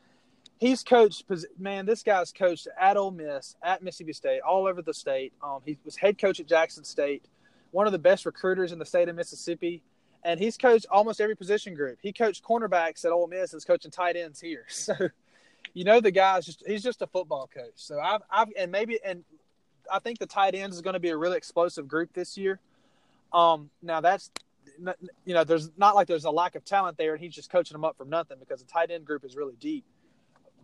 [0.63, 1.25] he's coached.
[1.59, 5.33] Man, this guy's coached at Ole Miss, at Mississippi State, all over the state.
[5.43, 7.25] Um, he was head coach at Jackson State,
[7.71, 9.81] one of the best recruiters in the state of Mississippi,
[10.23, 11.99] and he's coached almost every position group.
[12.01, 14.65] He coached cornerbacks at Ole Miss, and is coaching tight ends here.
[14.73, 14.93] So,
[15.73, 17.73] you know, the guy's just he's just a football coach.
[17.75, 19.23] So I've, I've and maybe and
[19.91, 22.59] I think the tight ends is going to be a really explosive group this year.
[23.33, 24.29] Um, now that's
[25.25, 27.75] you know, there's not like there's a lack of talent there, and he's just coaching
[27.75, 29.85] them up from nothing because the tight end group is really deep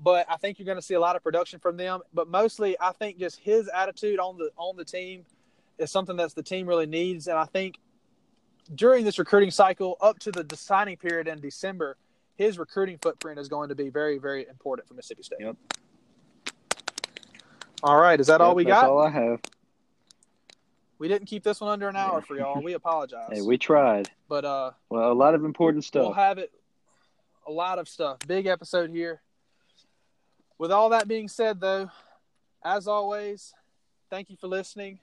[0.02, 2.02] but I think you're going to see a lot of production from them.
[2.14, 5.26] But mostly, I think just his attitude on the on the team
[5.78, 7.28] is something that the team really needs.
[7.28, 7.80] And I think
[8.76, 11.98] during this recruiting cycle, up to the signing period in December,
[12.36, 15.40] his recruiting footprint is going to be very, very important for Mississippi State.
[15.42, 15.56] Yep.
[17.82, 18.90] All right, is that Yep, all we that's got?
[18.90, 19.40] all I have.
[20.98, 22.62] We didn't keep this one under an hour for y'all.
[22.62, 23.30] We apologize.
[23.32, 24.10] Hey, we tried.
[24.28, 26.02] but uh, Well, a lot of important stuff.
[26.04, 26.52] we'll have it.
[27.48, 28.20] A lot of stuff.
[28.28, 29.22] Big episode here.
[30.60, 31.90] With all that being said, though,
[32.64, 33.54] as always,
[34.12, 35.00] thank you for listening.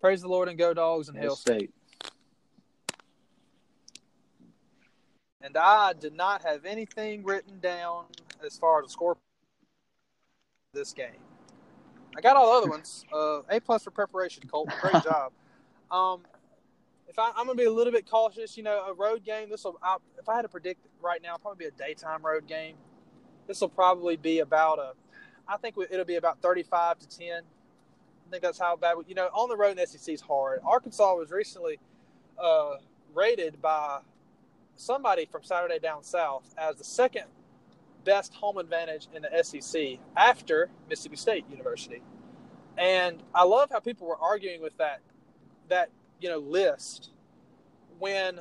[0.00, 1.72] Praise the Lord and go dogs and Hail State.
[5.44, 8.06] and I did not have anything written down
[8.44, 9.16] as far as the score
[10.72, 11.20] this game.
[12.16, 13.04] I got all the other ones.
[13.12, 14.70] Uh, a plus for preparation, Colt.
[14.80, 15.32] Great job.
[15.90, 16.22] Um,
[17.06, 19.50] if I, I'm going to be a little bit cautious, you know, a road game.
[19.50, 19.78] This will.
[20.18, 22.76] If I had to predict right now, probably be a daytime road game.
[23.46, 24.92] This will probably be about a.
[25.46, 27.28] I think it'll be about 35 to 10.
[27.28, 28.96] I think that's how bad.
[29.06, 30.60] You know, on the road in SEC is hard.
[30.64, 31.78] Arkansas was recently
[32.42, 32.76] uh,
[33.14, 34.00] rated by
[34.76, 37.24] somebody from Saturday Down South as the second
[38.04, 42.02] best home advantage in the SEC after Mississippi State University.
[42.76, 45.00] And I love how people were arguing with that
[45.68, 45.90] that
[46.20, 47.10] you know list
[47.98, 48.40] when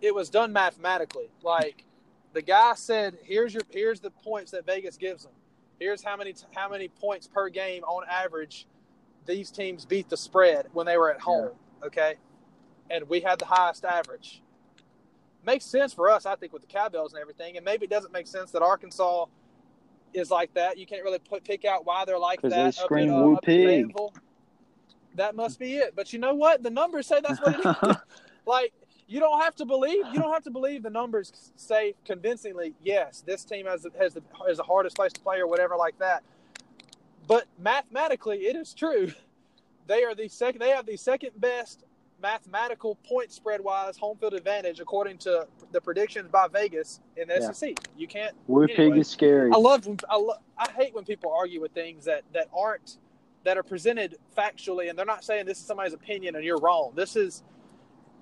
[0.00, 1.28] it was done mathematically.
[1.42, 1.84] Like
[2.32, 5.32] the guy said, "Here's your here's the points that Vegas gives them.
[5.78, 8.66] Here's how many how many points per game on average
[9.26, 11.52] these teams beat the spread when they were at home."
[11.84, 12.14] Okay,
[12.90, 14.42] and we had the highest average
[15.44, 17.56] makes sense for us, I think, with the cowbells and everything.
[17.56, 19.26] And maybe it doesn't make sense that Arkansas
[20.12, 20.78] is like that.
[20.78, 22.50] You can't really put pick out why they're like that.
[22.50, 23.94] they up scream, in, uh, up pig."
[25.14, 25.94] That must be it.
[25.96, 26.62] But you know what?
[26.62, 27.96] The numbers say that's what it is.
[28.46, 28.72] like
[29.08, 30.04] you don't have to believe.
[30.12, 32.74] You don't have to believe the numbers say convincingly.
[32.82, 35.98] Yes, this team has has the has the hardest place to play or whatever like
[35.98, 36.22] that.
[37.26, 39.12] But mathematically, it is true.
[39.86, 40.60] They are the second.
[40.60, 41.84] They have the second best
[42.20, 47.34] mathematical point spread wise home field advantage according to the predictions by Vegas in the
[47.40, 47.52] Yeah.
[47.52, 47.74] SEC.
[47.96, 48.34] You can't.
[48.66, 49.50] Pig Anyway, is scary.
[49.52, 49.86] I love.
[49.86, 52.98] when- I, lo- I hate when people argue with things that that aren't
[53.44, 56.92] that are presented factually, and they're not saying this is somebody's opinion and you're wrong.
[56.94, 57.42] This is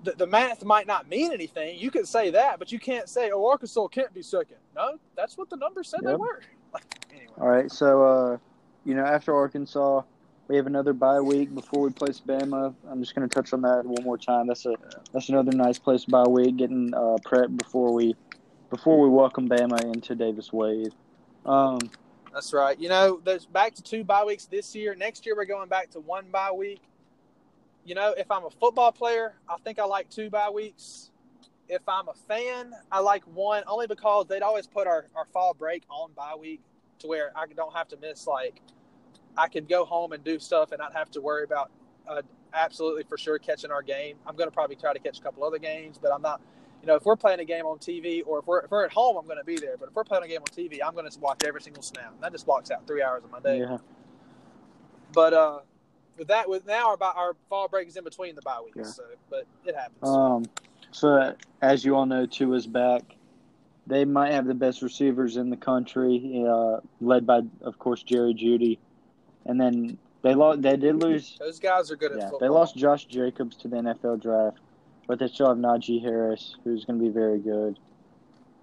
[0.03, 1.77] the, the math might not mean anything.
[1.77, 4.57] You can say that, but you can't say, "Oh, Arkansas can't be second.
[4.75, 6.41] No, that's what the numbers said they were.
[7.11, 8.37] anyway, All right, so uh,
[8.85, 10.01] you know, after Arkansas,
[10.47, 12.73] we have another bye week before we place Bama.
[12.89, 14.47] I'm just going to touch on that one more time.
[14.47, 14.75] That's a
[15.11, 18.15] that's another nice place bye week, getting uh, prepped before we
[18.69, 20.93] before we welcome Bama into Davis Wade.
[21.45, 21.79] Um,
[22.33, 22.79] that's right.
[22.79, 24.95] You know, there's back to two bye weeks this year.
[24.95, 26.81] Next year, we're going back to one bye week.
[27.87, 31.09] You know, if I'm a football player, I think I like two bye weeks.
[31.69, 35.53] If I'm a fan, I like one only because they'd always put our, our fall
[35.53, 36.59] break on bye week
[36.99, 38.61] to where I don't have to miss like
[39.37, 41.71] I could go home and do stuff and not have to worry about
[42.05, 42.23] uh,
[42.53, 44.17] absolutely for sure catching our game.
[44.25, 46.41] I'm going to probably try to catch a couple other games, but I'm not.
[46.81, 48.91] You know, if we're playing a game on TV or if we're, if we're at
[48.91, 49.77] home, I'm going to be there.
[49.77, 52.11] But if we're playing a game on TV, I'm going to watch every single snap.
[52.13, 53.59] And that just blocks out three hours of my day.
[53.59, 53.77] yeah,
[55.13, 55.59] But uh,
[56.17, 58.77] with that, with now our our fall break is in between the bye weeks.
[58.77, 58.83] Yeah.
[58.83, 60.03] So, but it happens.
[60.03, 60.45] Um,
[60.91, 63.03] so as you all know, Tua's back.
[63.85, 68.33] They might have the best receivers in the country, uh, led by, of course, Jerry
[68.33, 68.79] Jeudy.
[69.45, 70.61] And then they lost.
[70.61, 71.37] They did lose.
[71.39, 74.57] Those guys are good at Yeah, they lost Josh Jacobs to the NFL draft,
[75.07, 77.79] but they still have Najee Harris, who's going to be very good.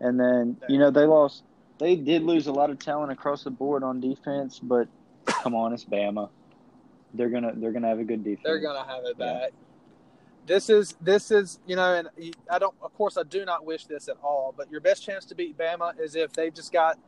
[0.01, 1.43] And then you know they lost.
[1.79, 4.89] They did lose a lot of talent across the board on defense, but
[5.25, 6.29] come on, it's Bama.
[7.15, 8.43] They're gonna they're gonna have a good defense.
[8.45, 9.33] They're gonna have it Yeah.
[9.33, 9.53] back.
[10.47, 12.09] This is this is you know, and
[12.51, 12.75] I don't.
[12.83, 14.53] Of course, I do not wish this at all.
[14.57, 16.99] But your best chance to beat Bama is if they've just got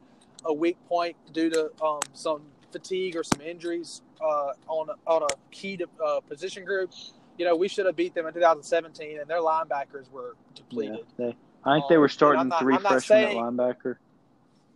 [0.45, 2.43] a weak point due to um, some
[2.73, 6.91] fatigue or some injuries uh, on a, on a key to, uh, position group.
[7.39, 11.07] You know, we should have beat them in 2017, and their linebackers were Yeah, depleted.
[11.19, 13.97] they, I think they Um, were starting not- three I'm freshmen saying- at linebacker.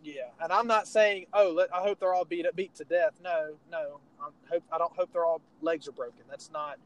[0.03, 3.13] Yeah, and I'm not saying, oh, let, I hope they're all beat beat to death.
[3.23, 6.21] No, no, I hope I don't hope they're all legs are broken.
[6.29, 6.77] That's not.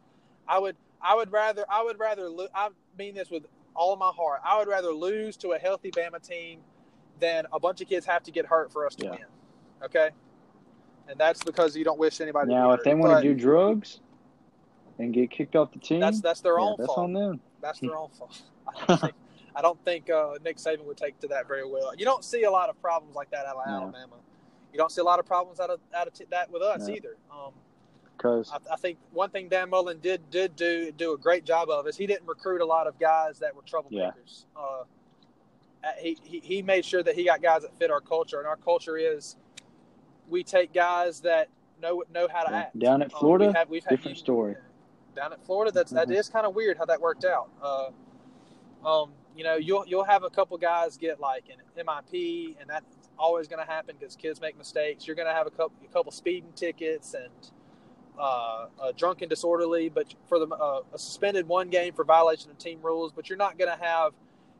[0.47, 3.99] I would I would rather I would rather lo- I mean this with all of
[3.99, 4.41] my heart.
[4.45, 6.59] I would rather lose to a healthy Bama team
[7.19, 9.11] than a bunch of kids have to get hurt for us to Yeah.
[9.11, 9.19] win.
[9.83, 10.09] Okay,
[11.07, 12.51] and that's because you don't wish anybody.
[12.53, 12.99] Now, if they hurt.
[12.99, 13.99] want to do drugs
[14.99, 16.99] and get kicked off the team, that's that's their yeah, own that's fault.
[16.99, 17.39] on them.
[17.61, 18.41] That's their own fault.
[18.67, 19.13] I don't think,
[19.55, 21.93] I don't think uh, Nick Saban would take to that very well.
[21.95, 23.73] You don't see a lot of problems like that out of No.
[23.73, 24.15] Alabama.
[24.75, 26.85] You don't see a lot of problems out of out of t- that with us
[26.89, 26.93] No.
[26.95, 27.15] either.
[27.31, 27.53] Um,
[28.17, 31.69] Because I, I think one thing Dan Mullen did did do do a great job
[31.69, 34.43] of is he didn't recruit a lot of guys that were troublemakers.
[34.53, 34.83] Uh,
[35.97, 38.57] he, he he made sure that he got guys that fit our culture, and our
[38.57, 39.37] culture is
[40.27, 41.47] we take guys that
[41.81, 42.57] know know how to Yeah.
[42.57, 42.77] act.
[42.79, 44.57] Down at Um, Florida, we have, we've had- different story.
[45.15, 46.15] Down at Florida, that's that Mhm.
[46.17, 47.47] is kind of weird how that worked out.
[47.61, 47.91] Uh,
[48.85, 52.94] um, you know, you'll you'll have a couple guys get like an MIP, and that's
[53.17, 55.05] always going to happen because kids make mistakes.
[55.07, 57.51] You're going to have a couple a couple speeding tickets and
[58.19, 62.49] uh, a drunk and disorderly, but for the uh, a suspended one game for violation
[62.51, 63.11] of team rules.
[63.11, 64.13] But you're not going to have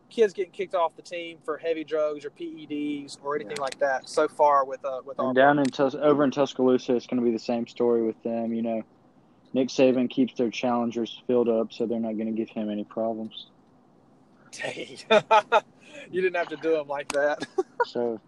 [0.10, 3.64] kids getting kicked off the team for heavy drugs or PEDs or anything Yeah.
[3.64, 4.08] like that.
[4.08, 7.20] So far with uh, with our And down in Tus- over in Tuscaloosa, it's going
[7.20, 8.54] to be the same story with them.
[8.54, 8.84] You know,
[9.54, 12.84] Nick Saban keeps their challengers filled up, so they're not going to give him any
[12.84, 13.48] problems.
[14.52, 14.98] Dang.
[16.12, 17.46] you didn't have to do them like that.
[17.86, 18.20] So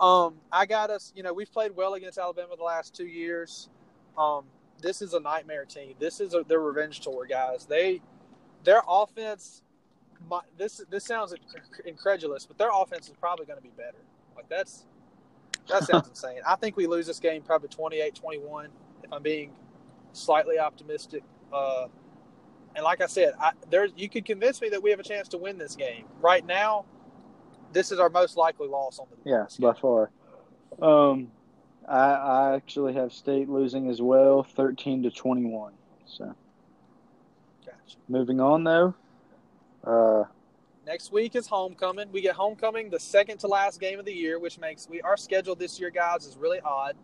[0.00, 1.12] Um, I got us.
[1.14, 3.68] You know, we've played well against Alabama the last two years.
[4.18, 4.44] Um,
[4.80, 5.94] this is a nightmare team.
[5.98, 7.66] This is a, their revenge tour, guys.
[7.66, 8.00] They,
[8.64, 9.62] their offense.
[10.30, 11.34] My, this this sounds
[11.84, 13.98] incredulous, but their offense is probably going to be better.
[14.34, 14.86] Like that's
[15.68, 16.40] that sounds insane.
[16.46, 18.68] I think we lose this game probably 28-21
[19.02, 19.52] if I'm being
[20.12, 21.22] slightly optimistic.
[21.52, 21.88] Uh,
[22.74, 25.28] and like I said, I, there you could convince me that we have a chance
[25.28, 26.06] to win this game.
[26.20, 26.86] Right now,
[27.74, 30.10] this is our most likely loss on the yeah, by far.
[30.80, 31.30] Um,
[31.86, 35.74] I, I actually have State losing as well, thirteen to twenty-one.
[36.06, 36.34] So
[37.66, 37.96] Gotcha.
[38.08, 38.94] moving on though.
[39.84, 40.24] Uh,
[40.86, 42.12] Next week is homecoming.
[42.12, 45.16] We get homecoming the second to last game of the year, which makes we our
[45.16, 46.96] schedule this year, guys, is really odd.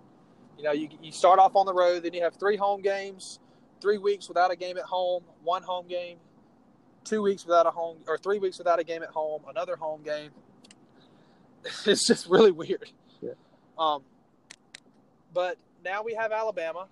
[0.58, 3.40] You know, you you start off on the road, then you have three home games,
[3.80, 6.18] three weeks without a game at home, one home game,
[7.04, 10.02] two weeks without a home, or three weeks without a game at home, another home
[10.02, 10.30] game.
[11.86, 12.90] It's just really weird.
[13.20, 13.32] Yeah.
[13.78, 14.02] Um,
[15.34, 16.86] but now we have Alabama.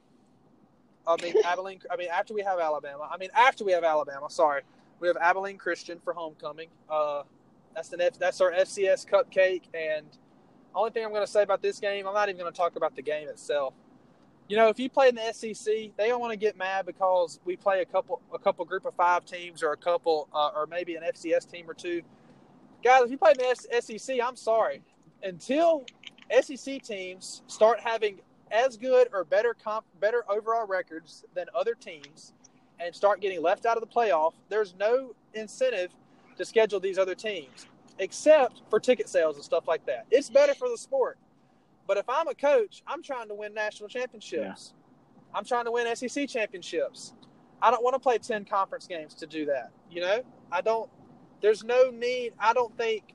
[1.06, 1.80] I mean Abilene.
[1.90, 3.08] I mean after we have Alabama.
[3.10, 4.28] I mean after we have Alabama.
[4.28, 4.62] Sorry,
[5.00, 6.68] we have Abilene Christian for homecoming.
[6.88, 7.22] Uh,
[7.74, 9.62] that's the F, that's our FCS cupcake.
[9.74, 10.06] And
[10.74, 12.76] only thing I'm going to say about this game, I'm not even going to talk
[12.76, 13.74] about the game itself.
[14.48, 17.38] You know, if you play in the SEC, they don't want to get mad because
[17.44, 20.66] we play a couple a couple group of five teams or a couple uh, or
[20.66, 22.02] maybe an FCS team or two.
[22.82, 24.82] Guys, if you play in the SEC, I'm sorry.
[25.22, 25.84] Until
[26.40, 28.20] SEC teams start having
[28.50, 32.32] as good or better comp, better overall records than other teams
[32.80, 35.90] and start getting left out of the playoff, there's no incentive
[36.36, 37.66] to schedule these other teams
[37.98, 40.06] except for ticket sales and stuff like that.
[40.10, 41.18] It's better for the sport.
[41.88, 44.74] But if I'm a coach, I'm trying to win national championships.
[45.34, 47.14] I'm trying to win SEC championships.
[47.60, 49.72] I don't want to play 10 conference games to do that.
[49.90, 50.22] You know,
[50.52, 50.88] I don't,
[51.40, 52.32] there's no need.
[52.38, 53.14] I don't think,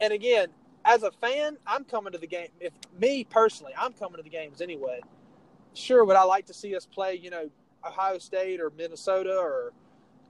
[0.00, 0.48] and again,
[0.84, 2.48] as a fan, I'm coming to the game.
[2.60, 5.00] If me personally, I'm coming to the games anyway.
[5.74, 7.50] Sure, would I like to see us play, you know,
[7.84, 9.72] Ohio State or Minnesota or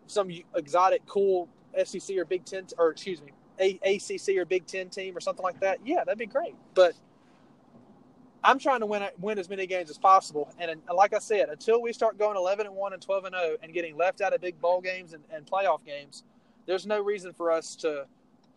[0.07, 1.49] some exotic, cool
[1.85, 5.43] SEC or Big Ten, or excuse me, A- ACC or Big Ten team or something
[5.43, 5.79] like that?
[5.85, 6.55] Yeah, that'd be great.
[6.75, 6.95] But
[8.43, 10.53] I'm trying to win win as many games as possible.
[10.59, 13.57] And, like I said, until we start going 11 and one and 12 and 0
[13.63, 16.25] and getting left out of big bowl games and, and playoff games,
[16.69, 18.07] there's no reason for us to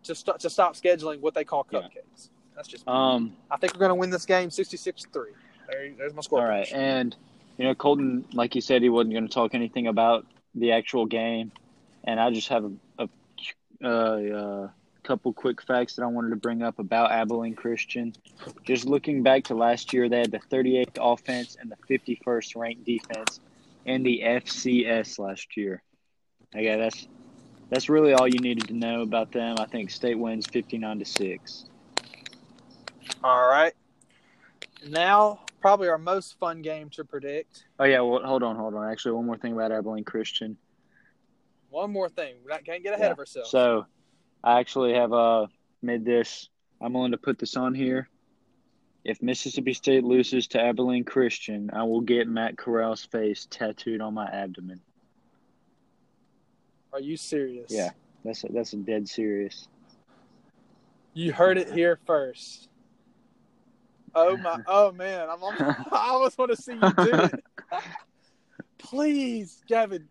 [0.04, 1.80] to, st- to stop scheduling what they call Yeah.
[1.80, 2.30] cupcakes.
[2.56, 2.88] That's just.
[2.88, 5.30] um, I think we're going to win this game 66 3.
[5.70, 6.42] There, there's my score.
[6.42, 7.16] all right, and
[7.58, 11.06] you know Colton, like you said, he wasn't going to talk anything about the actual
[11.06, 11.52] game,
[12.04, 13.08] and I just have a,
[13.84, 14.70] a, uh,
[15.04, 18.14] couple quick facts that I wanted to bring up about Abilene Christian.
[18.66, 22.84] Just looking back to last year, they had the 38th offense and the 51st ranked
[22.86, 23.40] defense
[23.86, 25.82] in the FCS last year.
[26.56, 27.08] Okay, that's
[27.72, 29.56] that's really all you needed to know about them.
[29.58, 31.66] I think State wins 59 to six.
[33.24, 33.74] All right.
[34.88, 37.66] Now, probably our most fun game to predict.
[37.80, 38.92] Oh yeah, well, hold on, hold on.
[38.92, 40.58] Actually, one more thing about Abilene Christian.
[41.70, 42.36] One more thing.
[42.46, 43.12] We can't get ahead Yeah.
[43.12, 43.50] of ourselves.
[43.50, 43.86] So,
[44.44, 45.48] I actually have uh
[45.82, 46.50] made this.
[46.82, 48.10] I'm willing to put this on here.
[49.04, 54.14] If Mississippi State loses to Abilene Christian, I will get Matt Corral's face tattooed on
[54.14, 54.82] my abdomen.
[56.94, 57.68] Are you serious?
[57.70, 57.90] Yeah.
[58.24, 59.68] That's a, that's a dead serious.
[61.14, 62.70] You heard it here first.
[64.14, 64.60] Oh my!
[64.68, 65.28] Oh man!
[65.30, 65.44] I'm.
[65.44, 65.56] On,
[65.92, 67.44] I almost want to see you do it.
[68.78, 70.08] Please, Gavin.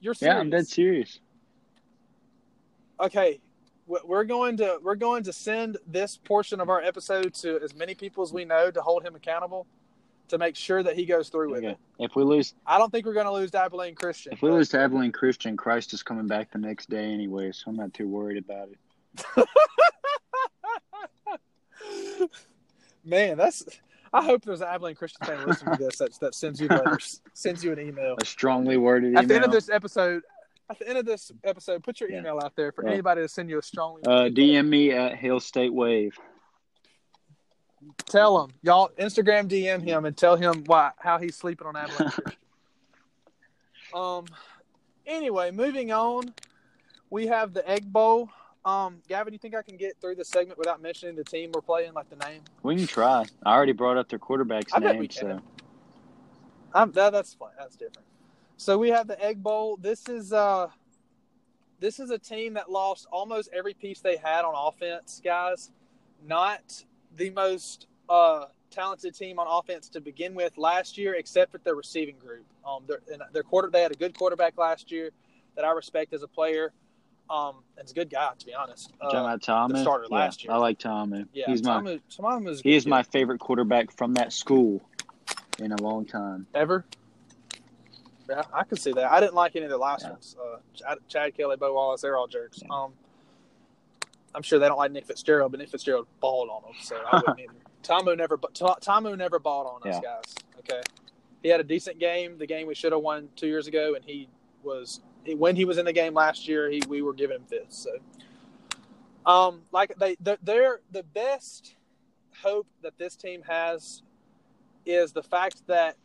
[0.00, 0.34] You're serious.
[0.34, 1.20] Yeah, I'm dead serious.
[3.00, 3.40] okay
[4.04, 7.94] we're going to we're going to send this portion of our episode to as many
[7.94, 9.66] people as we know to hold him accountable
[10.30, 11.70] to make sure that he goes through with Okay.
[11.70, 14.42] it If we lose, i don't think we're going to lose to abilene christian if
[14.42, 17.70] we but- lose to Abilene Christian, Christ is coming back the next day anyway, so
[17.70, 19.48] I'm not too worried about it.
[23.04, 23.64] man that's
[24.12, 27.20] i hope there's an abilene christian fan listening to this that, that sends you letters
[27.32, 30.22] sends you an email A strongly worded at the end of this episode
[30.68, 32.20] at the end of this episode, put your Yeah.
[32.20, 32.92] email out there for Yeah.
[32.92, 34.02] anybody to send you a strongly.
[34.06, 36.16] Uh, DM me at Hail State Wave.
[38.06, 38.90] Tell him, y'all.
[38.98, 42.12] Instagram DM him and tell him why how he's sleeping on Abilene.
[43.92, 44.26] Um.
[45.04, 46.32] Anyway, moving on,
[47.10, 48.30] we have the Egg Bowl.
[48.64, 51.62] Um, Gavin, you think I can get through the segment without mentioning the team we're
[51.62, 52.42] playing, like the name?
[52.62, 53.24] We can try.
[53.44, 55.40] I already brought up their quarterback's I name, so
[56.74, 57.50] Um, that, that's fine.
[57.58, 58.06] That's different.
[58.56, 59.78] So we have the Egg Bowl.
[59.78, 60.68] This is uh,
[61.80, 65.72] this is a team that lost almost every piece they had on offense, guys.
[66.22, 66.84] Not
[67.16, 71.74] the most uh, talented team on offense to begin with last year, except for their
[71.74, 72.44] receiving group.
[72.66, 75.10] Um, their, and their quarter they had a good quarterback last year
[75.56, 76.72] that I respect as a player.
[77.28, 78.92] Um, and it's a good guy to be honest.
[79.00, 79.80] Uh, about Ta'amu.
[79.80, 80.52] starter Yeah, last year.
[80.52, 81.26] I like Ta'amu.
[81.32, 81.80] yeah, he's my
[82.48, 84.82] is he is my favorite quarterback from that school
[85.60, 86.46] in a long time.
[86.54, 86.84] Ever?
[88.28, 89.10] Yeah, I could see that.
[89.10, 90.10] I didn't like any of the last Yeah.
[90.10, 90.36] ones.
[90.40, 92.60] Uh, Chad, Chad Kelly, Bo Wallace, they're all jerks.
[92.62, 92.68] Yeah.
[92.70, 92.92] Um,
[94.34, 97.16] I'm sure they don't like Nick Fitzgerald, but Nick Fitzgerald balled on them, so I
[97.16, 97.52] wouldn't either.
[97.82, 100.10] Ta'amu never, Ta'amu never balled on us Yeah.
[100.16, 100.34] guys.
[100.58, 100.80] Okay,
[101.42, 104.04] he had a decent game, the game we should have won two years ago, and
[104.04, 104.28] he
[104.62, 107.44] was he, when he was in the game last year, he we were giving him
[107.48, 107.78] fits.
[107.78, 107.90] So,
[109.30, 111.76] um, like they they're, they're the best
[112.42, 114.02] hope that this team has
[114.86, 115.96] is the fact that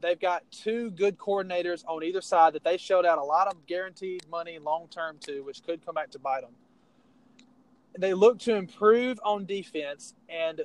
[0.00, 3.66] they've got two good coordinators on either side that they showed out a lot of
[3.66, 6.50] guaranteed money long term to, which could come back to bite them.
[7.98, 10.62] They look to improve on defense and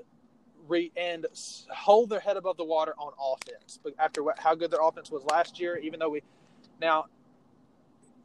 [0.68, 1.26] re and
[1.70, 3.80] hold their head above the water on offense.
[3.84, 6.22] But after what, how good their offense was last year, even though we
[6.82, 7.06] now.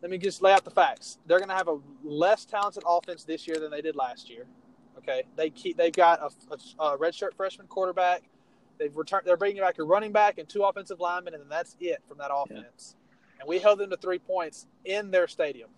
[0.00, 1.18] Let me just lay out the facts.
[1.26, 4.46] They're going to have a less talented offense this year than they did last year.
[4.98, 8.22] Okay, they keep they've got a, a, a redshirt freshman quarterback.
[8.78, 9.24] They've returned.
[9.24, 12.18] They're bringing back a running back and two offensive linemen, and then that's it from
[12.18, 12.96] that offense.
[13.38, 15.70] And we held them to three points in their stadium.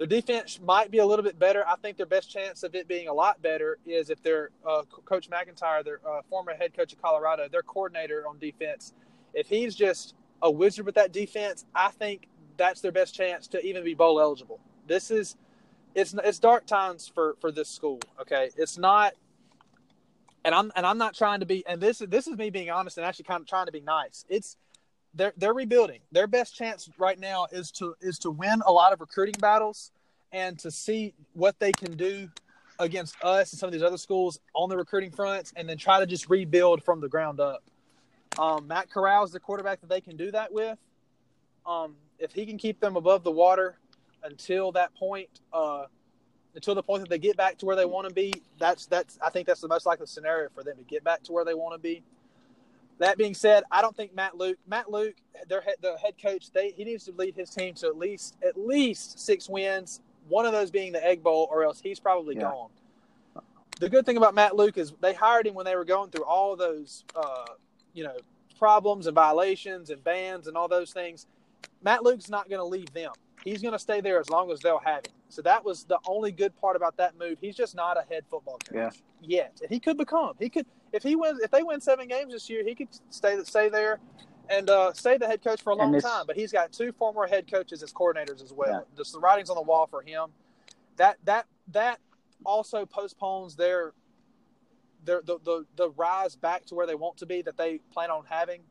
[0.00, 1.62] Their defense might be a little bit better.
[1.68, 4.80] I think their best chance of it being a lot better is if their uh,
[5.04, 8.94] Coach MacIntyre, their uh, former head coach of Colorado, their coordinator on defense,
[9.34, 13.62] if he's just a wizard with that defense, I think that's their best chance to
[13.62, 14.58] even be bowl eligible.
[14.86, 15.36] This is
[15.94, 18.00] it's it's dark times for for this school.
[18.22, 19.12] Okay, it's not
[20.46, 22.70] and I'm and I'm not trying to be and this is this is me being
[22.70, 24.24] honest and actually kind of trying to be nice.
[24.30, 24.56] It's
[25.14, 26.00] they're they're rebuilding.
[26.12, 29.90] Their best chance right now is to is to win a lot of recruiting battles
[30.32, 32.28] and to see what they can do
[32.78, 36.00] against us and some of these other schools on the recruiting fronts and then try
[36.00, 37.62] to just rebuild from the ground up.
[38.38, 40.78] Um, Matt Corral is the quarterback that they can do that with.
[41.66, 43.76] Um, if he can keep them above the water
[44.22, 45.86] until that point, uh,
[46.54, 49.18] until the point that they get back to where they want to be, that's that's
[49.22, 51.54] I think that's the most likely scenario for them to get back to where they
[51.54, 52.02] want to be.
[53.00, 55.14] That being said, I don't think Matt Luke, Matt Luke,
[55.48, 58.36] their head, the head coach, they he needs to lead his team to at least
[58.46, 60.00] at least six wins.
[60.28, 62.42] One of those being the Egg Bowl, or else he's probably Yeah.
[62.42, 62.70] gone.
[63.80, 66.24] The good thing about Matt Luke is they hired him when they were going through
[66.24, 67.46] all those, uh,
[67.94, 68.16] you know,
[68.58, 71.26] problems and violations and bans and all those things.
[71.82, 73.12] Matt Luke's not going to leave them.
[73.42, 75.14] He's going to stay there as long as they'll have him.
[75.30, 77.38] So that was the only good part about that move.
[77.40, 78.90] He's just not a head football coach Yeah.
[79.22, 79.58] yet.
[79.62, 80.34] And he could become.
[80.38, 83.42] He could if he wins if they win seven games this year, he could stay
[83.44, 84.00] stay there
[84.48, 86.24] and uh, stay the head coach for a long time.
[86.26, 88.86] But he's got two former head coaches as coordinators as well.
[88.90, 88.96] Yeah.
[88.96, 90.30] Just the writing's on the wall for him.
[90.96, 92.00] That that that
[92.44, 93.92] also postpones their
[95.04, 98.10] their the, the the rise back to where they want to be that they plan
[98.10, 98.62] on having.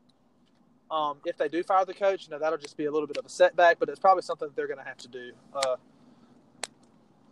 [0.90, 3.16] Um, if they do fire the coach, you know that'll just be a little bit
[3.16, 5.32] of a setback, but it's probably something that they're going to have to do.
[5.54, 5.76] Uh,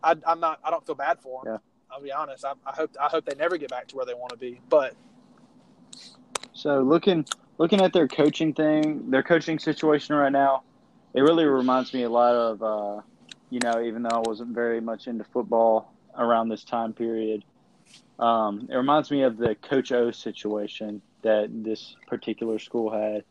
[0.03, 0.61] I, I'm not.
[0.63, 1.55] I don't feel bad for them.
[1.55, 1.59] Yeah.
[1.91, 2.45] I'll be honest.
[2.45, 2.91] I, I hope.
[3.01, 4.61] I hope they never get back to where they want to be.
[4.69, 4.95] But
[6.53, 7.25] So looking
[7.59, 10.63] looking at their coaching thing, their coaching situation right now,
[11.15, 13.03] it really reminds me a lot of, uh,
[13.51, 17.45] you know, even though I wasn't very much into football around this time period,
[18.19, 23.25] um, it reminds me of the Coach O situation that this particular school had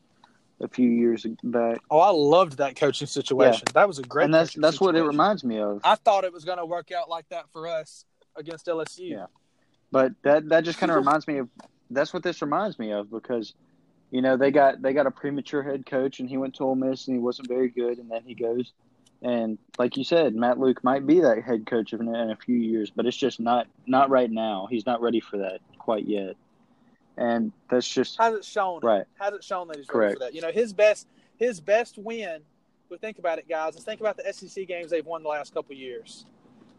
[0.59, 3.63] a few years back, oh, I loved that coaching situation.
[3.73, 4.25] That was a great.
[4.25, 5.81] and that's that's what it reminds me of.
[5.83, 8.05] I thought it was going to work out like that for us
[8.37, 9.09] against LSU.
[9.11, 9.25] Yeah.
[9.91, 11.49] But that that just kind of reminds me of
[11.89, 13.53] that's what this reminds me of because
[14.11, 16.75] you know they got they got a premature head coach and he went to Ole
[16.75, 18.73] Miss and he wasn't very good and then he goes
[19.21, 22.55] and like you said Matt Luke might be that head coach in, in a few
[22.57, 26.35] years but it's just not not right now he's not ready for that quite yet
[27.17, 28.81] and that's just Has it shown?
[28.81, 30.13] right Has it shown that he's ready Correct.
[30.15, 30.35] for that?
[30.35, 31.07] You know, his best
[31.37, 32.41] his best win.
[32.89, 33.73] But think about it, guys.
[33.73, 36.25] Let's think about the SEC games they've won the last couple of years.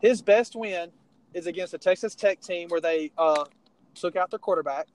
[0.00, 0.90] His best win
[1.34, 3.44] is against the Texas Tech team where they uh,
[3.94, 4.86] took out their quarterback,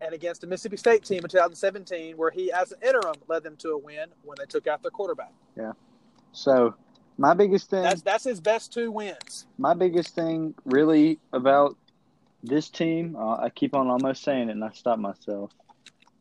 [0.00, 3.56] and against the Mississippi State team in 2017 where he, as an interim, led them
[3.56, 5.32] to a win when they took out their quarterback.
[5.56, 5.72] Yeah.
[6.32, 6.74] So
[7.18, 9.46] my biggest thing That's that's his best two wins.
[9.58, 11.76] my biggest thing really about
[12.42, 15.52] this team, uh, I keep on almost saying it and I stop myself.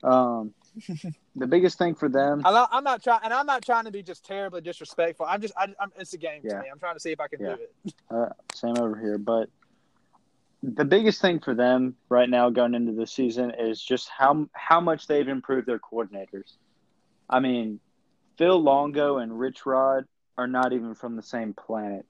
[0.03, 0.53] Um,
[1.35, 3.91] the biggest thing for them, I'm not, I'm not trying, and I'm not trying to
[3.91, 5.25] be just terribly disrespectful.
[5.27, 6.57] I'm just, I, I'm, it's a game Yeah.
[6.57, 6.67] to me.
[6.71, 7.55] I'm trying to see if I can Yeah.
[7.55, 7.93] do it.
[8.09, 9.49] uh, same over here, but
[10.63, 14.79] the biggest thing for them right now going into the season is just how how
[14.79, 16.53] much they've improved their coordinators.
[17.29, 17.79] I mean,
[18.37, 20.05] Phil Longo and Rich Rod
[20.37, 22.05] are not even from the same planet.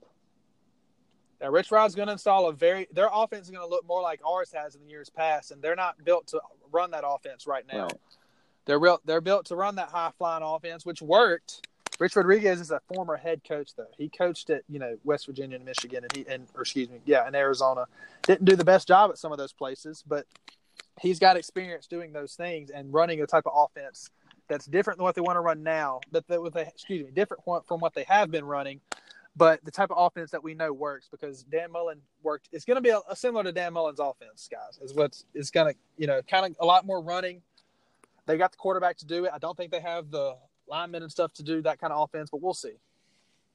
[1.40, 4.02] Now, Rich Rod's going to install a very, their offense is going to look more
[4.02, 6.42] like ours has in the years past, and they're not built to
[6.72, 7.84] run that offense right now.
[7.86, 7.94] Right.
[8.66, 11.68] They're real, they're built to run that high flying offense, which worked.
[12.00, 13.88] Rich Rodriguez is a former head coach, though.
[13.98, 17.00] He coached at you know West Virginia and Michigan, and he and or excuse me,
[17.06, 17.86] yeah, in Arizona.
[18.24, 20.26] Didn't do the best job at some of those places, but
[21.00, 24.10] he's got experience doing those things and running a type of offense
[24.48, 26.00] that's different than what they want to run now.
[26.12, 28.82] That what they excuse me, different from- from what they have been running,
[29.36, 32.50] but the type of offense that we know works because Dan Mullen worked.
[32.52, 34.80] It's going to be a, a similar to Dan Mullen's offense, guys.
[34.82, 37.42] Is what's it's going to you know kind of a lot more running.
[38.28, 39.32] They got the quarterback to do it.
[39.34, 40.36] I don't think they have the
[40.68, 42.76] linemen and stuff to do that kind of offense, but we'll see.